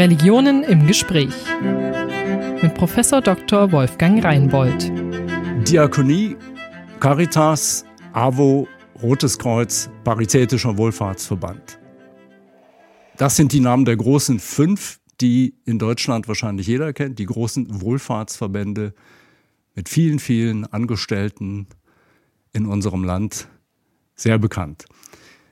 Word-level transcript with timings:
Religionen 0.00 0.62
im 0.64 0.86
Gespräch 0.86 1.34
mit 2.62 2.72
Professor 2.72 3.20
Dr. 3.20 3.70
Wolfgang 3.70 4.24
Reinbold. 4.24 4.90
Diakonie, 5.68 6.38
Caritas, 7.00 7.84
AWO, 8.14 8.66
Rotes 9.02 9.38
Kreuz, 9.38 9.90
Paritätischer 10.02 10.78
Wohlfahrtsverband. 10.78 11.78
Das 13.18 13.36
sind 13.36 13.52
die 13.52 13.60
Namen 13.60 13.84
der 13.84 13.98
großen 13.98 14.38
fünf, 14.38 15.00
die 15.20 15.54
in 15.66 15.78
Deutschland 15.78 16.28
wahrscheinlich 16.28 16.66
jeder 16.66 16.94
kennt, 16.94 17.18
die 17.18 17.26
großen 17.26 17.82
Wohlfahrtsverbände 17.82 18.94
mit 19.74 19.90
vielen, 19.90 20.18
vielen 20.18 20.64
Angestellten 20.64 21.66
in 22.54 22.64
unserem 22.64 23.04
Land 23.04 23.48
sehr 24.14 24.38
bekannt. 24.38 24.86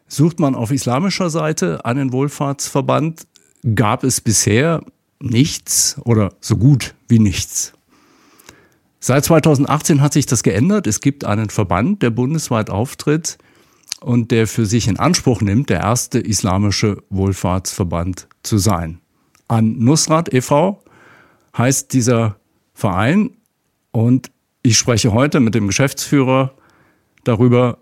Sucht 0.06 0.40
man 0.40 0.54
auf 0.54 0.70
islamischer 0.70 1.28
Seite 1.28 1.84
einen 1.84 2.14
Wohlfahrtsverband, 2.14 3.26
gab 3.74 4.04
es 4.04 4.20
bisher 4.20 4.82
nichts 5.20 5.96
oder 6.04 6.34
so 6.40 6.56
gut 6.56 6.94
wie 7.08 7.18
nichts. 7.18 7.72
Seit 9.00 9.24
2018 9.24 10.00
hat 10.00 10.12
sich 10.12 10.26
das 10.26 10.42
geändert. 10.42 10.86
Es 10.86 11.00
gibt 11.00 11.24
einen 11.24 11.50
Verband, 11.50 12.02
der 12.02 12.10
bundesweit 12.10 12.70
auftritt 12.70 13.38
und 14.00 14.30
der 14.30 14.46
für 14.46 14.66
sich 14.66 14.88
in 14.88 14.98
Anspruch 14.98 15.40
nimmt, 15.40 15.70
der 15.70 15.80
erste 15.80 16.18
islamische 16.18 17.02
Wohlfahrtsverband 17.10 18.28
zu 18.42 18.58
sein. 18.58 19.00
An 19.46 19.78
Nusrat 19.78 20.32
e.V. 20.32 20.82
heißt 21.56 21.92
dieser 21.92 22.36
Verein 22.74 23.30
und 23.92 24.30
ich 24.62 24.76
spreche 24.76 25.12
heute 25.12 25.40
mit 25.40 25.54
dem 25.54 25.68
Geschäftsführer 25.68 26.52
darüber, 27.24 27.78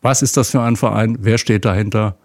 was 0.00 0.22
ist 0.22 0.36
das 0.36 0.50
für 0.50 0.60
ein 0.60 0.76
Verein, 0.76 1.18
wer 1.20 1.38
steht 1.38 1.64
dahinter, 1.64 2.18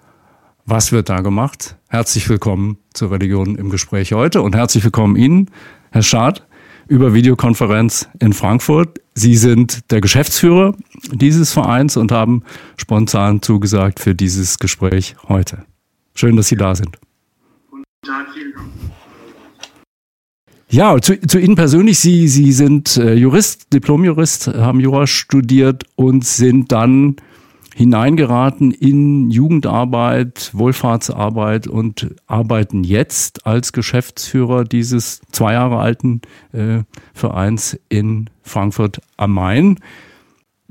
was 0.69 0.91
wird 0.91 1.09
da 1.09 1.21
gemacht. 1.21 1.75
Herzlich 1.87 2.29
willkommen 2.29 2.77
zur 2.93 3.11
Religion 3.11 3.55
im 3.55 3.71
Gespräch 3.71 4.13
heute 4.13 4.43
und 4.43 4.55
herzlich 4.55 4.83
willkommen 4.83 5.15
Ihnen, 5.15 5.49
Herr 5.91 6.03
Schad, 6.03 6.45
über 6.87 7.15
Videokonferenz 7.15 8.07
in 8.20 8.34
Frankfurt. 8.34 8.99
Sie 9.15 9.35
sind 9.35 9.91
der 9.91 9.99
Geschäftsführer 9.99 10.76
dieses 11.11 11.51
Vereins 11.51 11.98
und 11.98 12.11
haben 12.11 12.43
spontan 12.77 13.41
zugesagt 13.41 13.99
für 13.99 14.13
dieses 14.13 14.59
Gespräch 14.59 15.15
heute. 15.27 15.65
Schön, 16.13 16.35
dass 16.35 16.49
Sie 16.49 16.55
da 16.55 16.76
sind. 16.76 16.99
Guten 17.71 17.83
Tag, 18.05 18.27
vielen 18.33 18.54
Dank. 18.54 18.67
Ja, 20.70 21.01
zu, 21.01 21.20
zu 21.20 21.39
Ihnen 21.39 21.55
persönlich. 21.55 21.98
Sie, 21.98 22.27
Sie 22.27 22.51
sind 22.51 22.95
äh, 22.95 23.15
Jurist, 23.15 23.73
Diplomjurist, 23.73 24.49
haben 24.49 24.79
Jura 24.79 25.07
studiert 25.07 25.83
und 25.95 26.26
sind 26.26 26.71
dann 26.71 27.15
hineingeraten 27.80 28.72
in 28.72 29.32
Jugendarbeit, 29.32 30.52
Wohlfahrtsarbeit 30.54 31.66
und 31.66 32.13
arbeiten 32.27 32.84
jetzt 32.84 33.48
als 33.48 33.72
Geschäftsführer 33.72 34.66
dieses 34.66 35.22
zwei 35.32 35.54
Jahre 35.54 35.77
alten 35.77 36.20
äh, 36.52 36.80
Vereins 37.13 37.80
in 37.88 38.30
Frankfurt 38.44 39.00
am 39.16 39.32
Main. 39.32 39.80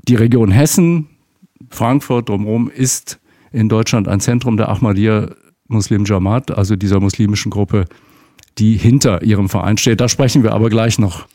Die 0.07 0.13
Region 0.13 0.51
Hessen, 0.51 1.07
Frankfurt 1.71 2.29
drumherum 2.29 2.69
ist 2.69 3.19
in 3.51 3.69
Deutschland 3.69 4.07
ein 4.07 4.19
Zentrum 4.19 4.55
der 4.55 4.69
Ahmadiyya 4.69 5.31
Muslim 5.67 6.05
Jamaat, 6.05 6.51
also 6.51 6.75
dieser 6.75 6.99
muslimischen 6.99 7.49
Gruppe 7.49 7.85
die 8.59 8.77
hinter 8.77 9.23
ihrem 9.23 9.49
Verein 9.49 9.77
steht. 9.77 9.99
Da 10.01 10.09
sprechen 10.09 10.43
wir 10.43 10.51
aber 10.51 10.69
gleich 10.69 10.99
noch, 10.99 11.27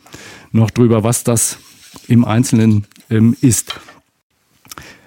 noch 0.52 0.70
drüber, 0.70 1.02
was 1.02 1.24
das 1.24 1.58
im 2.06 2.24
Einzelnen 2.24 2.86
ähm, 3.10 3.36
ist. 3.40 3.80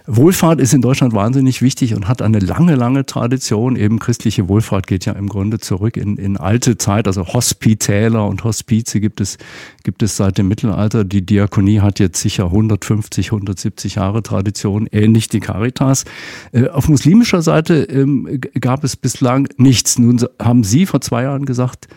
Wohlfahrt 0.09 0.61
ist 0.61 0.73
in 0.73 0.81
Deutschland 0.81 1.13
wahnsinnig 1.13 1.61
wichtig 1.61 1.93
und 1.93 2.07
hat 2.07 2.21
eine 2.21 2.39
lange, 2.39 2.75
lange 2.75 3.05
Tradition. 3.05 3.75
Eben 3.75 3.99
christliche 3.99 4.47
Wohlfahrt 4.47 4.87
geht 4.87 5.05
ja 5.05 5.11
im 5.11 5.27
Grunde 5.27 5.59
zurück 5.59 5.97
in, 5.97 6.15
in 6.15 6.37
alte 6.37 6.77
Zeit. 6.77 7.07
Also 7.07 7.27
Hospitäler 7.27 8.25
und 8.25 8.45
Hospize 8.45 9.01
gibt 9.01 9.19
es, 9.19 9.37
gibt 9.83 10.01
es 10.01 10.15
seit 10.15 10.37
dem 10.37 10.47
Mittelalter. 10.47 11.03
Die 11.03 11.25
Diakonie 11.25 11.81
hat 11.81 11.99
jetzt 11.99 12.21
sicher 12.21 12.45
150, 12.45 13.27
170 13.27 13.95
Jahre 13.95 14.23
Tradition, 14.23 14.87
ähnlich 14.93 15.27
die 15.27 15.41
Caritas. 15.41 16.05
Äh, 16.53 16.69
auf 16.69 16.87
muslimischer 16.87 17.41
Seite 17.41 17.83
ähm, 17.83 18.39
gab 18.61 18.85
es 18.85 18.95
bislang 18.95 19.49
nichts. 19.57 19.99
Nun 19.99 20.25
haben 20.41 20.63
Sie 20.63 20.85
vor 20.85 21.01
zwei 21.01 21.23
Jahren 21.23 21.45
gesagt, 21.45 21.89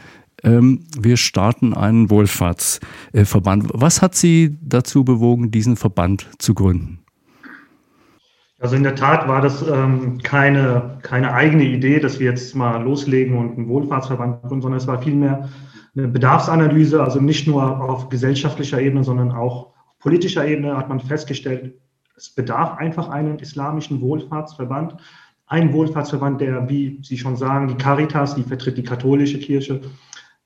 ähm, 0.42 0.80
wir 0.98 1.16
starten 1.16 1.74
einen 1.74 2.10
Wohlfahrtsverband. 2.10 3.68
Was 3.72 4.02
hat 4.02 4.16
Sie 4.16 4.58
dazu 4.62 5.04
bewogen, 5.04 5.52
diesen 5.52 5.76
Verband 5.76 6.28
zu 6.38 6.54
gründen? 6.54 6.98
Also 8.60 8.76
in 8.76 8.82
der 8.82 8.94
Tat 8.94 9.26
war 9.26 9.40
das 9.40 9.66
ähm, 9.66 10.18
keine, 10.18 10.98
keine 11.02 11.32
eigene 11.32 11.64
Idee, 11.64 11.98
dass 11.98 12.20
wir 12.20 12.30
jetzt 12.30 12.54
mal 12.54 12.82
loslegen 12.82 13.38
und 13.38 13.56
einen 13.56 13.68
Wohlfahrtsverband 13.68 14.42
gründen, 14.42 14.60
sondern 14.60 14.78
es 14.78 14.86
war 14.86 15.00
vielmehr 15.00 15.48
eine 15.96 16.08
Bedarfsanalyse, 16.08 17.02
also 17.02 17.20
nicht 17.20 17.46
nur 17.46 17.80
auf 17.80 18.10
gesellschaftlicher 18.10 18.80
Ebene, 18.80 19.02
sondern 19.02 19.32
auch 19.32 19.68
auf 19.68 19.98
politischer 19.98 20.46
Ebene 20.46 20.76
hat 20.76 20.90
man 20.90 21.00
festgestellt, 21.00 21.74
es 22.16 22.28
bedarf 22.28 22.76
einfach 22.76 23.08
einen 23.08 23.38
islamischen 23.38 24.02
Wohlfahrtsverband. 24.02 24.96
Ein 25.46 25.72
Wohlfahrtsverband, 25.72 26.42
der, 26.42 26.68
wie 26.68 27.00
Sie 27.02 27.16
schon 27.16 27.36
sagen, 27.36 27.68
die 27.68 27.76
Caritas, 27.76 28.34
die 28.34 28.42
vertritt 28.42 28.76
die 28.76 28.82
katholische 28.82 29.38
Kirche, 29.38 29.80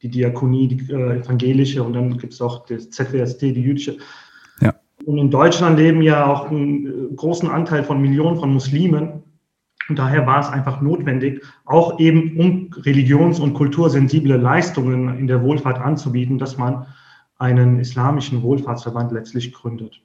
die 0.02 0.08
Diakonie, 0.08 0.68
die 0.68 0.92
äh, 0.92 1.18
evangelische 1.18 1.82
und 1.82 1.94
dann 1.94 2.16
gibt 2.16 2.32
es 2.32 2.40
auch 2.40 2.64
das 2.66 2.90
ZWST, 2.90 3.42
die 3.42 3.62
jüdische. 3.62 3.98
Und 5.06 5.18
in 5.18 5.30
Deutschland 5.30 5.78
leben 5.78 6.02
ja 6.02 6.26
auch 6.26 6.50
einen 6.50 6.86
äh, 6.86 7.14
großen 7.14 7.48
Anteil 7.48 7.84
von 7.84 8.00
Millionen 8.00 8.38
von 8.38 8.52
Muslimen. 8.52 9.22
Und 9.88 9.98
daher 9.98 10.26
war 10.26 10.40
es 10.40 10.48
einfach 10.48 10.80
notwendig, 10.80 11.44
auch 11.66 11.98
eben 11.98 12.38
um 12.38 12.70
religions- 12.82 13.38
und 13.38 13.52
kultursensible 13.52 14.36
Leistungen 14.36 15.18
in 15.18 15.26
der 15.26 15.42
Wohlfahrt 15.42 15.78
anzubieten, 15.78 16.38
dass 16.38 16.56
man 16.56 16.86
einen 17.38 17.80
islamischen 17.80 18.42
Wohlfahrtsverband 18.42 19.12
letztlich 19.12 19.52
gründet. 19.52 20.00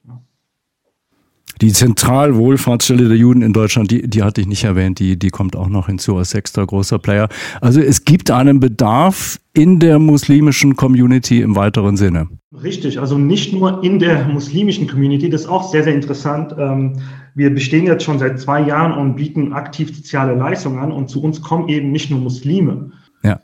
Die 1.62 1.74
Zentralwohlfahrtsstelle 1.74 3.10
der 3.10 3.18
Juden 3.18 3.42
in 3.42 3.52
Deutschland, 3.52 3.92
die, 3.92 4.08
die 4.08 4.24
hatte 4.24 4.40
ich 4.40 4.48
nicht 4.48 4.64
erwähnt, 4.64 5.00
die, 5.00 5.20
die 5.20 5.30
kommt 5.30 5.58
auch 5.58 5.68
noch 5.68 5.88
hinzu 5.88 6.16
als 6.16 6.30
sechster 6.30 6.66
großer 6.66 7.00
Player. 7.00 7.28
Also 7.60 7.82
es 7.82 8.06
gibt 8.06 8.32
einen 8.32 8.62
Bedarf 8.62 9.40
in 9.54 9.80
der 9.80 10.00
muslimischen 10.00 10.78
Community 10.78 11.42
im 11.42 11.58
weiteren 11.58 11.98
Sinne. 11.98 12.30
Richtig, 12.64 13.00
also 13.00 13.18
nicht 13.18 13.52
nur 13.54 13.84
in 13.84 14.00
der 14.00 14.26
muslimischen 14.30 14.88
Community, 14.88 15.30
das 15.30 15.42
ist 15.42 15.48
auch 15.48 15.70
sehr, 15.70 15.84
sehr 15.84 15.94
interessant. 15.94 16.56
Ähm, 16.58 17.02
wir 17.36 17.54
bestehen 17.54 17.86
jetzt 17.86 18.04
schon 18.04 18.20
seit 18.20 18.40
zwei 18.40 18.62
Jahren 18.62 18.94
und 18.94 19.16
bieten 19.16 19.52
aktiv 19.52 19.96
soziale 19.96 20.36
Leistungen 20.36 20.80
an 20.80 20.92
und 20.92 21.10
zu 21.10 21.22
uns 21.22 21.42
kommen 21.42 21.68
eben 21.68 21.92
nicht 21.92 22.10
nur 22.10 22.20
Muslime. 22.20 22.92
Ja. 23.22 23.42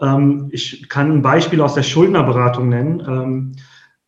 Ähm, 0.00 0.48
ich 0.50 0.88
kann 0.90 1.10
ein 1.10 1.22
Beispiel 1.22 1.60
aus 1.62 1.74
der 1.74 1.82
Schuldnerberatung 1.82 2.68
nennen. 2.68 3.02
Ähm, 3.08 3.52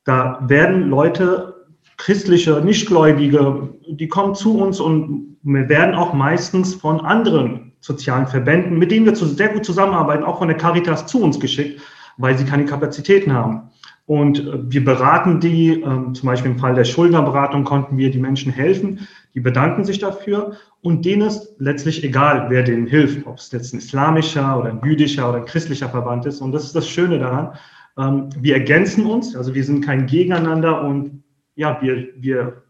da 0.05 0.44
werden 0.47 0.88
Leute 0.88 1.58
christliche, 1.99 2.61
Nichtgläubige, 2.63 3.75
die 3.87 4.09
kommen 4.09 4.35
zu 4.35 4.59
uns 4.59 4.81
und 4.81 5.37
wir 5.43 5.69
werden 5.69 5.95
auch 5.95 6.15
meistens 6.15 6.75
von 6.75 7.01
anderen 7.01 7.73
sozialen 7.81 8.27
Verbänden, 8.27 8.79
mit 8.79 8.91
denen 8.91 9.07
wir 9.07 9.15
sehr 9.15 9.49
gut 9.49 9.65
zusammenarbeiten, 9.65 10.25
auch 10.25 10.39
von 10.39 10.49
der 10.49 10.57
Caritas 10.57 11.07
zu 11.07 11.23
uns 11.23 11.39
geschickt, 11.39 11.81
weil 12.17 12.37
sie 12.37 12.45
keine 12.45 12.65
Kapazitäten 12.65 13.33
haben. 13.33 13.71
Und 14.07 14.41
äh, 14.41 14.73
wir 14.73 14.85
beraten 14.85 15.39
die, 15.39 15.83
ähm, 15.83 16.15
zum 16.15 16.29
Beispiel 16.29 16.53
im 16.53 16.59
Fall 16.59 16.75
der 16.75 16.85
Schuldnerberatung 16.85 17.65
konnten 17.65 17.99
wir 17.99 18.11
die 18.11 18.19
Menschen 18.19 18.51
helfen, 18.51 19.07
die 19.35 19.41
bedanken 19.41 19.85
sich 19.85 19.99
dafür 19.99 20.53
und 20.81 21.05
denen 21.05 21.29
ist 21.29 21.55
letztlich 21.59 22.03
egal, 22.03 22.47
wer 22.49 22.63
denen 22.63 22.87
hilft, 22.87 23.27
ob 23.27 23.37
es 23.37 23.53
jetzt 23.53 23.75
ein 23.75 23.79
islamischer 23.79 24.59
oder 24.59 24.71
ein 24.71 24.81
jüdischer 24.83 25.29
oder 25.29 25.39
ein 25.39 25.45
christlicher 25.45 25.91
Verband 25.91 26.25
ist. 26.27 26.41
Und 26.41 26.53
das 26.53 26.65
ist 26.65 26.75
das 26.75 26.89
Schöne 26.89 27.19
daran. 27.19 27.53
Ähm, 27.99 28.31
wir 28.41 28.55
ergänzen 28.55 29.05
uns, 29.05 29.37
also 29.37 29.55
wir 29.55 29.65
sind 29.65 29.85
kein 29.85 30.07
Gegeneinander 30.07 30.83
und 30.83 31.23
ja, 31.59 31.77
wir, 31.83 32.09
wir 32.17 32.63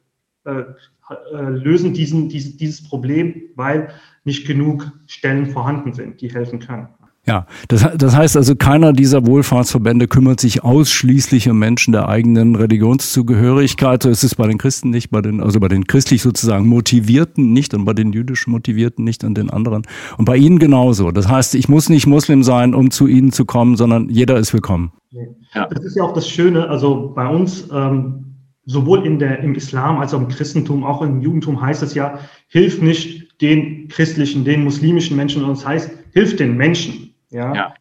äh, 0.45 0.65
äh, 1.33 1.51
lösen 1.51 1.93
diesen, 1.93 2.29
dieses, 2.31 2.57
dieses 2.57 2.83
Problem, 2.83 3.35
weil 3.55 3.89
nicht 4.25 4.47
genug 4.47 4.91
Stellen 5.07 5.47
vorhanden 5.47 5.93
sind, 5.93 6.21
die 6.23 6.33
helfen 6.33 6.59
können. 6.59 6.89
Ja, 7.27 7.47
das, 7.69 7.87
das 7.99 8.17
heißt 8.17 8.39
also, 8.39 8.57
keiner 8.57 8.95
dieser 8.95 9.27
Wohlfahrtsverbände 9.27 10.09
kümmert 10.09 10.41
sich 10.41 10.65
ausschließlich 10.65 11.51
um 11.51 11.59
Menschen 11.59 11.93
der 11.93 12.09
eigenen 12.09 12.57
Religionszugehörigkeit. 12.57 14.03
So 14.03 14.09
ist 14.09 14.25
es 14.25 14.35
bei 14.35 14.47
den 14.47 14.57
Christen 14.57 14.89
nicht, 14.89 15.11
bei 15.11 15.21
den, 15.21 15.43
also 15.43 15.61
bei 15.61 15.69
den 15.69 15.87
christlich 15.87 16.23
sozusagen 16.23 16.67
Motivierten 16.67 17.53
nicht 17.53 17.75
und 17.75 17.85
bei 17.85 17.93
den 17.93 18.15
jüdisch 18.15 18.47
Motivierten 18.47 19.05
nicht 19.05 19.25
und 19.25 19.37
den 19.37 19.51
anderen. 19.51 19.83
Und 20.17 20.25
bei 20.25 20.39
Ihnen 20.39 20.59
genauso. 20.59 21.11
Das 21.11 21.29
heißt, 21.29 21.55
ich 21.57 21.69
muss 21.69 21.91
nicht 21.91 22.07
Muslim 22.07 22.43
sein, 22.43 22.75
um 22.75 22.91
zu 22.91 23.07
Ihnen 23.07 23.31
zu 23.33 23.45
kommen, 23.45 23.77
sondern 23.77 24.09
jeder 24.09 24.39
ist 24.39 24.55
willkommen. 24.55 24.93
Ja. 25.53 25.67
Das 25.67 25.85
ist 25.85 25.97
ja 25.97 26.05
auch 26.05 26.15
das 26.15 26.27
Schöne. 26.27 26.69
Also 26.69 27.13
bei 27.15 27.27
uns 27.27 27.69
ähm, 27.71 28.28
sowohl 28.69 29.07
in 29.07 29.19
der, 29.19 29.41
im 29.41 29.55
Islam 29.55 29.99
als 29.99 30.13
auch 30.13 30.21
im 30.21 30.29
Christentum, 30.29 30.85
auch 30.85 31.01
im 31.01 31.23
Judentum 31.23 31.61
heißt 31.61 31.83
es 31.83 31.95
ja, 31.95 32.19
hilf 32.49 32.83
nicht 32.83 33.41
den 33.41 33.89
christlichen, 33.89 34.45
den 34.45 34.63
muslimischen 34.63 35.17
Menschen, 35.17 35.41
sondern 35.41 35.57
es 35.57 35.67
heißt, 35.67 35.91
hilf 36.13 36.37
den 36.37 36.55
Menschen. 36.55 37.15
Ja. 37.31 37.55
ja. 37.55 37.75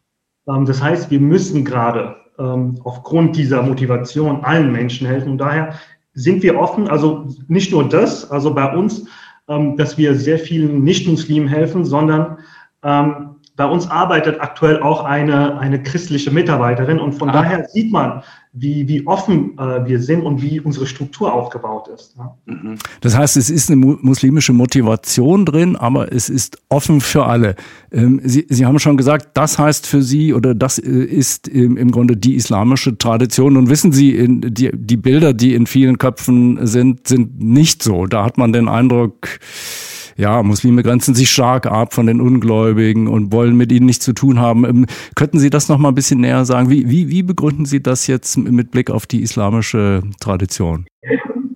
Ähm, 0.48 0.64
das 0.64 0.82
heißt, 0.82 1.10
wir 1.10 1.20
müssen 1.20 1.66
gerade 1.66 2.16
ähm, 2.38 2.80
aufgrund 2.84 3.36
dieser 3.36 3.62
Motivation 3.62 4.42
allen 4.44 4.72
Menschen 4.72 5.06
helfen. 5.06 5.32
Und 5.32 5.38
daher 5.38 5.74
sind 6.14 6.42
wir 6.42 6.58
offen, 6.58 6.88
also 6.88 7.28
nicht 7.48 7.70
nur 7.70 7.86
das, 7.86 8.30
also 8.30 8.54
bei 8.54 8.74
uns, 8.74 9.06
ähm, 9.46 9.76
dass 9.76 9.98
wir 9.98 10.14
sehr 10.14 10.38
vielen 10.38 10.84
Nicht-Muslimen 10.84 11.48
helfen, 11.48 11.84
sondern 11.84 12.38
ähm, 12.82 13.36
bei 13.58 13.66
uns 13.66 13.90
arbeitet 13.90 14.40
aktuell 14.40 14.80
auch 14.80 15.04
eine, 15.04 15.58
eine 15.58 15.82
christliche 15.82 16.30
Mitarbeiterin 16.30 17.00
und 17.00 17.14
von 17.14 17.28
ah. 17.28 17.32
daher 17.32 17.68
sieht 17.68 17.90
man, 17.90 18.22
wie, 18.52 18.86
wie 18.86 19.04
offen 19.04 19.58
äh, 19.58 19.84
wir 19.84 20.00
sind 20.00 20.22
und 20.22 20.40
wie 20.40 20.60
unsere 20.60 20.86
Struktur 20.86 21.32
aufgebaut 21.32 21.88
ist. 21.88 22.14
Ja. 22.16 22.36
Mhm. 22.46 22.76
Das 23.00 23.18
heißt, 23.18 23.36
es 23.36 23.50
ist 23.50 23.68
eine 23.68 23.76
muslimische 24.00 24.52
Motivation 24.52 25.44
drin, 25.44 25.74
aber 25.74 26.12
es 26.12 26.28
ist 26.28 26.58
offen 26.68 27.00
für 27.00 27.26
alle. 27.26 27.56
Ähm, 27.90 28.20
Sie, 28.22 28.46
Sie 28.48 28.64
haben 28.64 28.78
schon 28.78 28.96
gesagt, 28.96 29.30
das 29.34 29.58
heißt 29.58 29.88
für 29.88 30.02
Sie 30.02 30.32
oder 30.32 30.54
das 30.54 30.78
äh, 30.78 30.88
ist 30.88 31.48
im, 31.48 31.76
im 31.76 31.90
Grunde 31.90 32.16
die 32.16 32.36
islamische 32.36 32.96
Tradition. 32.96 33.56
Und 33.56 33.68
wissen 33.68 33.90
Sie, 33.90 34.14
in, 34.14 34.40
die, 34.40 34.70
die 34.72 34.96
Bilder, 34.96 35.34
die 35.34 35.54
in 35.54 35.66
vielen 35.66 35.98
Köpfen 35.98 36.64
sind, 36.64 37.08
sind 37.08 37.42
nicht 37.42 37.82
so. 37.82 38.06
Da 38.06 38.24
hat 38.24 38.38
man 38.38 38.52
den 38.52 38.68
Eindruck, 38.68 39.40
ja, 40.18 40.42
Muslime 40.42 40.82
grenzen 40.82 41.14
sich 41.14 41.30
stark 41.30 41.66
ab 41.66 41.94
von 41.94 42.06
den 42.06 42.20
Ungläubigen 42.20 43.06
und 43.06 43.32
wollen 43.32 43.56
mit 43.56 43.70
ihnen 43.70 43.86
nichts 43.86 44.04
zu 44.04 44.12
tun 44.12 44.40
haben. 44.40 44.64
Ähm, 44.64 44.86
könnten 45.14 45.38
Sie 45.38 45.48
das 45.48 45.68
noch 45.68 45.78
mal 45.78 45.90
ein 45.90 45.94
bisschen 45.94 46.20
näher 46.20 46.44
sagen? 46.44 46.68
Wie, 46.68 46.90
wie, 46.90 47.08
wie 47.08 47.22
begründen 47.22 47.64
Sie 47.66 47.80
das 47.80 48.08
jetzt 48.08 48.36
mit 48.36 48.72
Blick 48.72 48.90
auf 48.90 49.06
die 49.06 49.22
islamische 49.22 50.02
Tradition? 50.20 50.86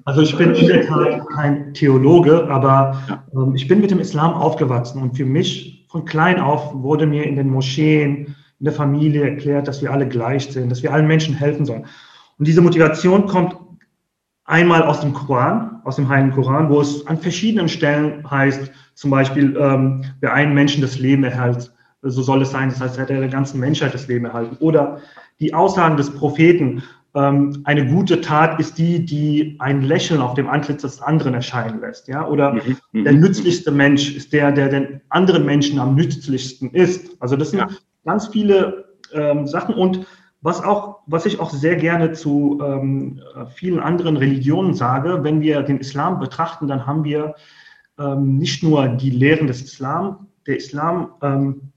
Also 0.04 0.22
ich 0.22 0.36
bin 0.36 0.54
in 0.54 0.66
der 0.68 0.86
Tat 0.86 1.28
kein 1.34 1.74
Theologe, 1.74 2.48
aber 2.48 3.22
ähm, 3.34 3.54
ich 3.56 3.66
bin 3.66 3.80
mit 3.80 3.90
dem 3.90 3.98
Islam 3.98 4.32
aufgewachsen 4.32 5.02
und 5.02 5.16
für 5.16 5.26
mich 5.26 5.86
von 5.90 6.04
klein 6.04 6.38
auf 6.38 6.72
wurde 6.72 7.06
mir 7.06 7.24
in 7.24 7.34
den 7.34 7.50
Moscheen, 7.50 8.36
in 8.60 8.64
der 8.64 8.72
Familie 8.72 9.28
erklärt, 9.28 9.66
dass 9.66 9.82
wir 9.82 9.90
alle 9.90 10.06
gleich 10.06 10.46
sind, 10.46 10.70
dass 10.70 10.84
wir 10.84 10.92
allen 10.92 11.08
Menschen 11.08 11.34
helfen 11.34 11.66
sollen. 11.66 11.84
Und 12.38 12.46
diese 12.46 12.60
Motivation 12.60 13.26
kommt 13.26 13.56
Einmal 14.52 14.82
aus 14.82 15.00
dem 15.00 15.14
Koran, 15.14 15.80
aus 15.84 15.96
dem 15.96 16.10
Heiligen 16.10 16.32
Koran, 16.32 16.68
wo 16.68 16.82
es 16.82 17.06
an 17.06 17.16
verschiedenen 17.16 17.70
Stellen 17.70 18.30
heißt, 18.30 18.70
zum 18.92 19.10
Beispiel, 19.10 19.56
ähm, 19.58 20.04
wer 20.20 20.34
einen 20.34 20.52
Menschen 20.52 20.82
das 20.82 20.98
Leben 20.98 21.24
erhält, 21.24 21.72
so 22.02 22.20
soll 22.20 22.42
es 22.42 22.50
sein, 22.50 22.68
das 22.68 22.78
heißt, 22.78 22.98
er 22.98 23.04
hat 23.04 23.08
der 23.08 23.28
ganzen 23.28 23.58
Menschheit 23.60 23.94
das 23.94 24.08
Leben 24.08 24.26
erhalten. 24.26 24.58
Oder 24.60 24.98
die 25.40 25.54
Aussagen 25.54 25.96
des 25.96 26.14
Propheten, 26.14 26.82
ähm, 27.14 27.62
eine 27.64 27.86
gute 27.86 28.20
Tat 28.20 28.60
ist 28.60 28.76
die, 28.76 29.06
die 29.06 29.56
ein 29.58 29.80
Lächeln 29.80 30.20
auf 30.20 30.34
dem 30.34 30.50
Antlitz 30.50 30.82
des 30.82 31.00
anderen 31.00 31.32
erscheinen 31.32 31.80
lässt. 31.80 32.06
Ja? 32.08 32.28
Oder 32.28 32.52
mhm. 32.52 32.76
mhm 32.92 33.04
der 33.04 33.14
mhm. 33.14 33.20
nützlichste 33.20 33.70
Mensch 33.70 34.14
ist 34.14 34.34
der, 34.34 34.52
der 34.52 34.68
den 34.68 35.00
anderen 35.08 35.46
Menschen 35.46 35.78
am 35.78 35.94
nützlichsten 35.94 36.72
ist. 36.72 37.16
Also 37.20 37.36
das 37.36 37.52
sind 37.52 37.60
ja. 37.60 37.68
ganz 38.04 38.26
viele 38.26 38.84
ähm, 39.14 39.46
Sachen 39.46 39.74
und 39.74 40.06
was, 40.42 40.62
auch, 40.62 40.98
was 41.06 41.24
ich 41.24 41.40
auch 41.40 41.50
sehr 41.50 41.76
gerne 41.76 42.12
zu 42.12 42.60
ähm, 42.62 43.20
vielen 43.54 43.78
anderen 43.78 44.16
Religionen 44.16 44.74
sage, 44.74 45.20
wenn 45.22 45.40
wir 45.40 45.62
den 45.62 45.78
Islam 45.78 46.18
betrachten, 46.18 46.66
dann 46.66 46.86
haben 46.86 47.04
wir 47.04 47.34
ähm, 47.98 48.38
nicht 48.38 48.62
nur 48.62 48.88
die 48.88 49.10
Lehren 49.10 49.46
des 49.46 49.62
Islam. 49.62 50.26
Der 50.46 50.56
Islam 50.56 51.12
ähm, 51.22 51.72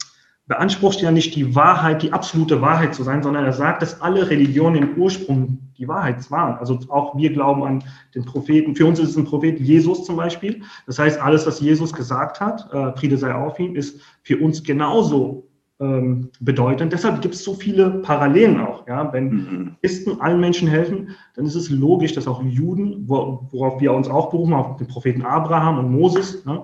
beansprucht 0.48 1.00
ja 1.02 1.12
nicht 1.12 1.36
die 1.36 1.56
Wahrheit, 1.56 2.02
die 2.02 2.12
absolute 2.12 2.62
Wahrheit 2.62 2.96
zu 2.96 3.04
sein, 3.04 3.22
sondern 3.22 3.46
er 3.46 3.54
sagt, 3.54 3.84
dass 3.84 4.02
alle 4.02 4.30
Religionen 4.30 4.82
im 4.82 4.98
Ursprung 4.98 5.60
die 5.78 5.88
Wahrheit 5.88 6.30
waren. 6.32 6.58
Also 6.58 6.80
auch 6.90 7.16
wir 7.16 7.34
glauben 7.34 7.64
an 7.64 7.84
den 8.16 8.26
Propheten. 8.26 8.76
Für 8.76 8.86
uns 8.88 8.98
ist 9.00 9.10
es 9.10 9.18
ein 9.18 9.26
Prophet 9.26 9.60
Jesus 9.60 10.06
zum 10.06 10.16
Beispiel. 10.16 10.64
Das 10.88 10.98
heißt, 10.98 11.20
alles, 11.20 11.46
was 11.46 11.60
Jesus 11.60 11.94
gesagt 11.94 12.40
hat, 12.40 12.72
äh, 12.74 12.98
Friede 12.98 13.18
sei 13.18 13.34
auf 13.34 13.60
ihm, 13.60 13.76
ist 13.76 14.02
für 14.24 14.38
uns 14.38 14.64
genauso 14.64 15.48
ähm, 15.80 16.30
bedeuten. 16.40 16.90
Deshalb 16.90 17.22
gibt 17.22 17.36
es 17.36 17.44
so 17.44 17.54
viele 17.54 17.90
Parallelen 18.02 18.60
auch. 18.62 18.88
Ja? 18.88 19.12
Wenn 19.12 19.30
mhm. 19.30 19.76
Christen 19.82 20.22
allen 20.22 20.40
Menschen 20.40 20.68
helfen, 20.68 21.10
dann 21.36 21.46
ist 21.46 21.56
es 21.56 21.70
logisch, 21.70 22.14
dass 22.14 22.28
auch 22.28 22.42
Juden, 22.44 23.08
worauf 23.08 23.82
wir 23.82 23.94
uns 23.94 24.08
auch 24.08 24.30
berufen, 24.30 24.54
auf 24.54 24.78
den 24.78 24.88
Propheten 24.88 25.24
Abraham 25.24 25.80
und 25.80 25.92
Moses 25.92 26.46
ne? 26.46 26.64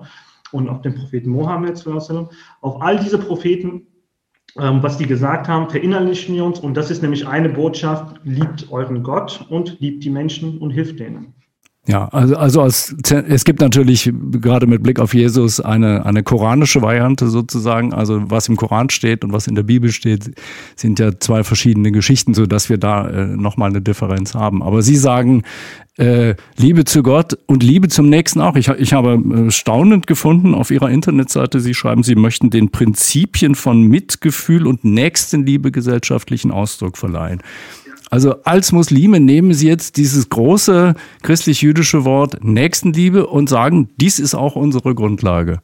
und 0.52 0.68
auf 0.68 0.80
den 0.82 0.94
Propheten 0.94 1.30
Mohammed, 1.30 1.84
auf 2.60 2.82
all 2.82 2.98
diese 2.98 3.18
Propheten, 3.18 3.86
ähm, 4.58 4.82
was 4.82 4.98
die 4.98 5.06
gesagt 5.06 5.48
haben, 5.48 5.68
verinnerlichen 5.68 6.34
wir 6.34 6.44
uns. 6.44 6.60
Und 6.60 6.76
das 6.76 6.90
ist 6.90 7.02
nämlich 7.02 7.26
eine 7.26 7.48
Botschaft, 7.48 8.20
liebt 8.24 8.70
euren 8.70 9.02
Gott 9.02 9.46
und 9.48 9.78
liebt 9.80 10.04
die 10.04 10.10
Menschen 10.10 10.58
und 10.58 10.70
hilft 10.70 11.00
denen. 11.00 11.34
Ja, 11.88 12.06
also, 12.08 12.36
also 12.36 12.62
als, 12.62 12.94
es 13.10 13.44
gibt 13.44 13.60
natürlich 13.60 14.12
gerade 14.30 14.68
mit 14.68 14.84
Blick 14.84 15.00
auf 15.00 15.14
Jesus 15.14 15.58
eine, 15.58 16.06
eine 16.06 16.22
koranische 16.22 16.80
Variante 16.80 17.26
sozusagen. 17.26 17.92
Also 17.92 18.30
was 18.30 18.46
im 18.48 18.54
Koran 18.54 18.88
steht 18.88 19.24
und 19.24 19.32
was 19.32 19.48
in 19.48 19.56
der 19.56 19.64
Bibel 19.64 19.90
steht, 19.90 20.30
sind 20.76 21.00
ja 21.00 21.18
zwei 21.18 21.42
verschiedene 21.42 21.90
Geschichten, 21.90 22.34
so 22.34 22.46
dass 22.46 22.70
wir 22.70 22.78
da 22.78 23.08
äh, 23.08 23.26
nochmal 23.26 23.70
eine 23.70 23.82
Differenz 23.82 24.34
haben. 24.34 24.62
Aber 24.62 24.82
Sie 24.82 24.94
sagen, 24.94 25.42
äh, 25.98 26.36
Liebe 26.56 26.84
zu 26.84 27.02
Gott 27.02 27.36
und 27.46 27.64
Liebe 27.64 27.88
zum 27.88 28.08
Nächsten 28.08 28.40
auch. 28.40 28.54
Ich, 28.54 28.68
ich 28.68 28.92
habe 28.92 29.14
äh, 29.14 29.50
staunend 29.50 30.06
gefunden 30.06 30.54
auf 30.54 30.70
Ihrer 30.70 30.88
Internetseite, 30.88 31.58
Sie 31.58 31.74
schreiben, 31.74 32.04
Sie 32.04 32.14
möchten 32.14 32.50
den 32.50 32.70
Prinzipien 32.70 33.56
von 33.56 33.82
Mitgefühl 33.82 34.68
und 34.68 34.84
Nächstenliebe 34.84 35.72
gesellschaftlichen 35.72 36.52
Ausdruck 36.52 36.96
verleihen. 36.96 37.42
Also 38.12 38.34
als 38.42 38.72
Muslime 38.72 39.20
nehmen 39.20 39.54
sie 39.54 39.66
jetzt 39.66 39.96
dieses 39.96 40.28
große 40.28 40.94
christlich-jüdische 41.22 42.04
Wort 42.04 42.44
Nächstenliebe 42.44 43.26
und 43.26 43.48
sagen, 43.48 43.88
dies 43.96 44.18
ist 44.18 44.34
auch 44.34 44.54
unsere 44.54 44.94
Grundlage. 44.94 45.60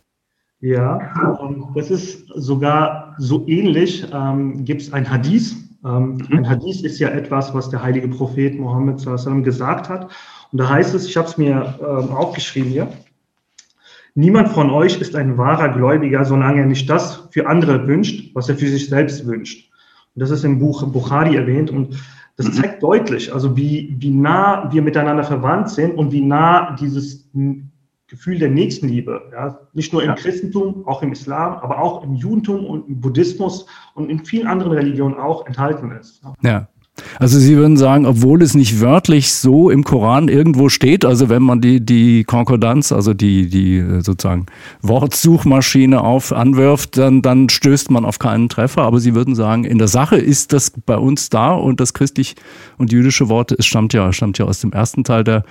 Ja, 0.60 0.98
das 1.74 1.90
ist 1.90 2.26
sogar 2.34 3.14
so 3.18 3.46
ähnlich. 3.46 4.06
Ähm, 4.14 4.64
Gibt 4.64 4.80
es 4.80 4.94
ein 4.94 5.10
Hadith? 5.10 5.56
Ähm, 5.84 6.14
mhm. 6.14 6.38
Ein 6.38 6.48
Hadith 6.48 6.82
ist 6.84 6.98
ja 6.98 7.10
etwas, 7.10 7.52
was 7.52 7.68
der 7.68 7.82
heilige 7.82 8.08
Prophet 8.08 8.58
Mohammed 8.58 8.96
gesagt 9.44 9.90
hat. 9.90 10.10
Und 10.50 10.58
da 10.58 10.70
heißt 10.70 10.94
es, 10.94 11.06
ich 11.06 11.18
habe 11.18 11.28
es 11.28 11.36
mir 11.36 11.74
ähm, 11.80 12.08
aufgeschrieben 12.12 12.70
hier, 12.70 12.88
niemand 14.14 14.48
von 14.48 14.70
euch 14.70 14.98
ist 15.02 15.14
ein 15.14 15.36
wahrer 15.36 15.68
Gläubiger, 15.68 16.24
solange 16.24 16.60
er 16.60 16.66
nicht 16.66 16.88
das 16.88 17.28
für 17.30 17.46
andere 17.46 17.86
wünscht, 17.86 18.34
was 18.34 18.48
er 18.48 18.56
für 18.56 18.68
sich 18.68 18.88
selbst 18.88 19.26
wünscht. 19.26 19.70
Und 20.14 20.20
das 20.20 20.30
ist 20.30 20.44
im 20.44 20.58
Buch 20.58 20.82
Bukhari 20.90 21.36
erwähnt. 21.36 21.70
Und 21.70 21.98
das 22.38 22.46
mhm. 22.46 22.52
zeigt 22.52 22.82
deutlich, 22.82 23.34
also 23.34 23.56
wie, 23.56 23.94
wie 23.98 24.10
nah 24.10 24.72
wir 24.72 24.80
miteinander 24.80 25.24
verwandt 25.24 25.70
sind 25.70 25.98
und 25.98 26.12
wie 26.12 26.20
nah 26.20 26.76
dieses 26.76 27.28
Gefühl 28.06 28.38
der 28.38 28.48
Nächstenliebe, 28.48 29.28
ja, 29.32 29.58
nicht 29.74 29.92
nur 29.92 30.02
im 30.02 30.10
ja. 30.10 30.14
Christentum, 30.14 30.86
auch 30.86 31.02
im 31.02 31.12
Islam, 31.12 31.54
aber 31.54 31.80
auch 31.80 32.04
im 32.04 32.14
Judentum 32.14 32.64
und 32.64 32.88
im 32.88 33.00
Buddhismus 33.00 33.66
und 33.94 34.08
in 34.08 34.24
vielen 34.24 34.46
anderen 34.46 34.72
Religionen 34.72 35.16
auch 35.16 35.46
enthalten 35.46 35.90
ist. 35.90 36.22
Ja. 36.42 36.68
Also 37.18 37.38
Sie 37.38 37.56
würden 37.56 37.76
sagen, 37.76 38.06
obwohl 38.06 38.42
es 38.42 38.54
nicht 38.54 38.80
wörtlich 38.80 39.32
so 39.32 39.70
im 39.70 39.84
Koran 39.84 40.28
irgendwo 40.28 40.68
steht, 40.68 41.04
also 41.04 41.28
wenn 41.28 41.42
man 41.42 41.60
die, 41.60 41.84
die 41.84 42.24
Konkordanz, 42.24 42.92
also 42.92 43.14
die, 43.14 43.48
die 43.48 43.78
äh, 43.78 44.00
sozusagen 44.00 44.46
Wortsuchmaschine 44.82 46.00
auf 46.02 46.32
anwirft, 46.32 46.96
dann, 46.96 47.22
dann 47.22 47.48
stößt 47.48 47.90
man 47.90 48.04
auf 48.04 48.18
keinen 48.18 48.48
Treffer. 48.48 48.82
Aber 48.82 49.00
Sie 49.00 49.14
würden 49.14 49.34
sagen, 49.34 49.64
in 49.64 49.78
der 49.78 49.88
Sache 49.88 50.16
ist 50.16 50.52
das 50.52 50.70
bei 50.70 50.96
uns 50.96 51.28
da 51.30 51.52
und 51.52 51.80
das 51.80 51.94
christlich 51.94 52.36
und 52.76 52.92
jüdische 52.92 53.28
Wort, 53.28 53.52
es 53.52 53.66
stammt 53.66 53.92
ja, 53.92 54.12
stammt 54.12 54.38
ja 54.38 54.44
aus 54.44 54.60
dem 54.60 54.72
ersten 54.72 55.04
Teil 55.04 55.24
der, 55.24 55.44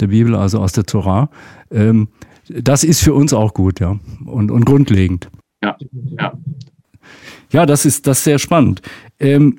der 0.00 0.08
Bibel, 0.08 0.34
also 0.34 0.60
aus 0.60 0.72
der 0.72 0.84
Torah. 0.84 1.30
Ähm, 1.70 2.08
das 2.48 2.84
ist 2.84 3.00
für 3.02 3.14
uns 3.14 3.32
auch 3.32 3.54
gut, 3.54 3.80
ja, 3.80 3.96
und, 4.24 4.50
und 4.50 4.64
grundlegend. 4.64 5.30
Ja, 5.62 5.76
ja. 6.18 6.32
Ja, 7.52 7.66
das 7.66 7.84
ist, 7.84 8.06
das 8.06 8.18
ist 8.18 8.24
sehr 8.24 8.38
spannend. 8.38 8.80
Ähm, 9.18 9.56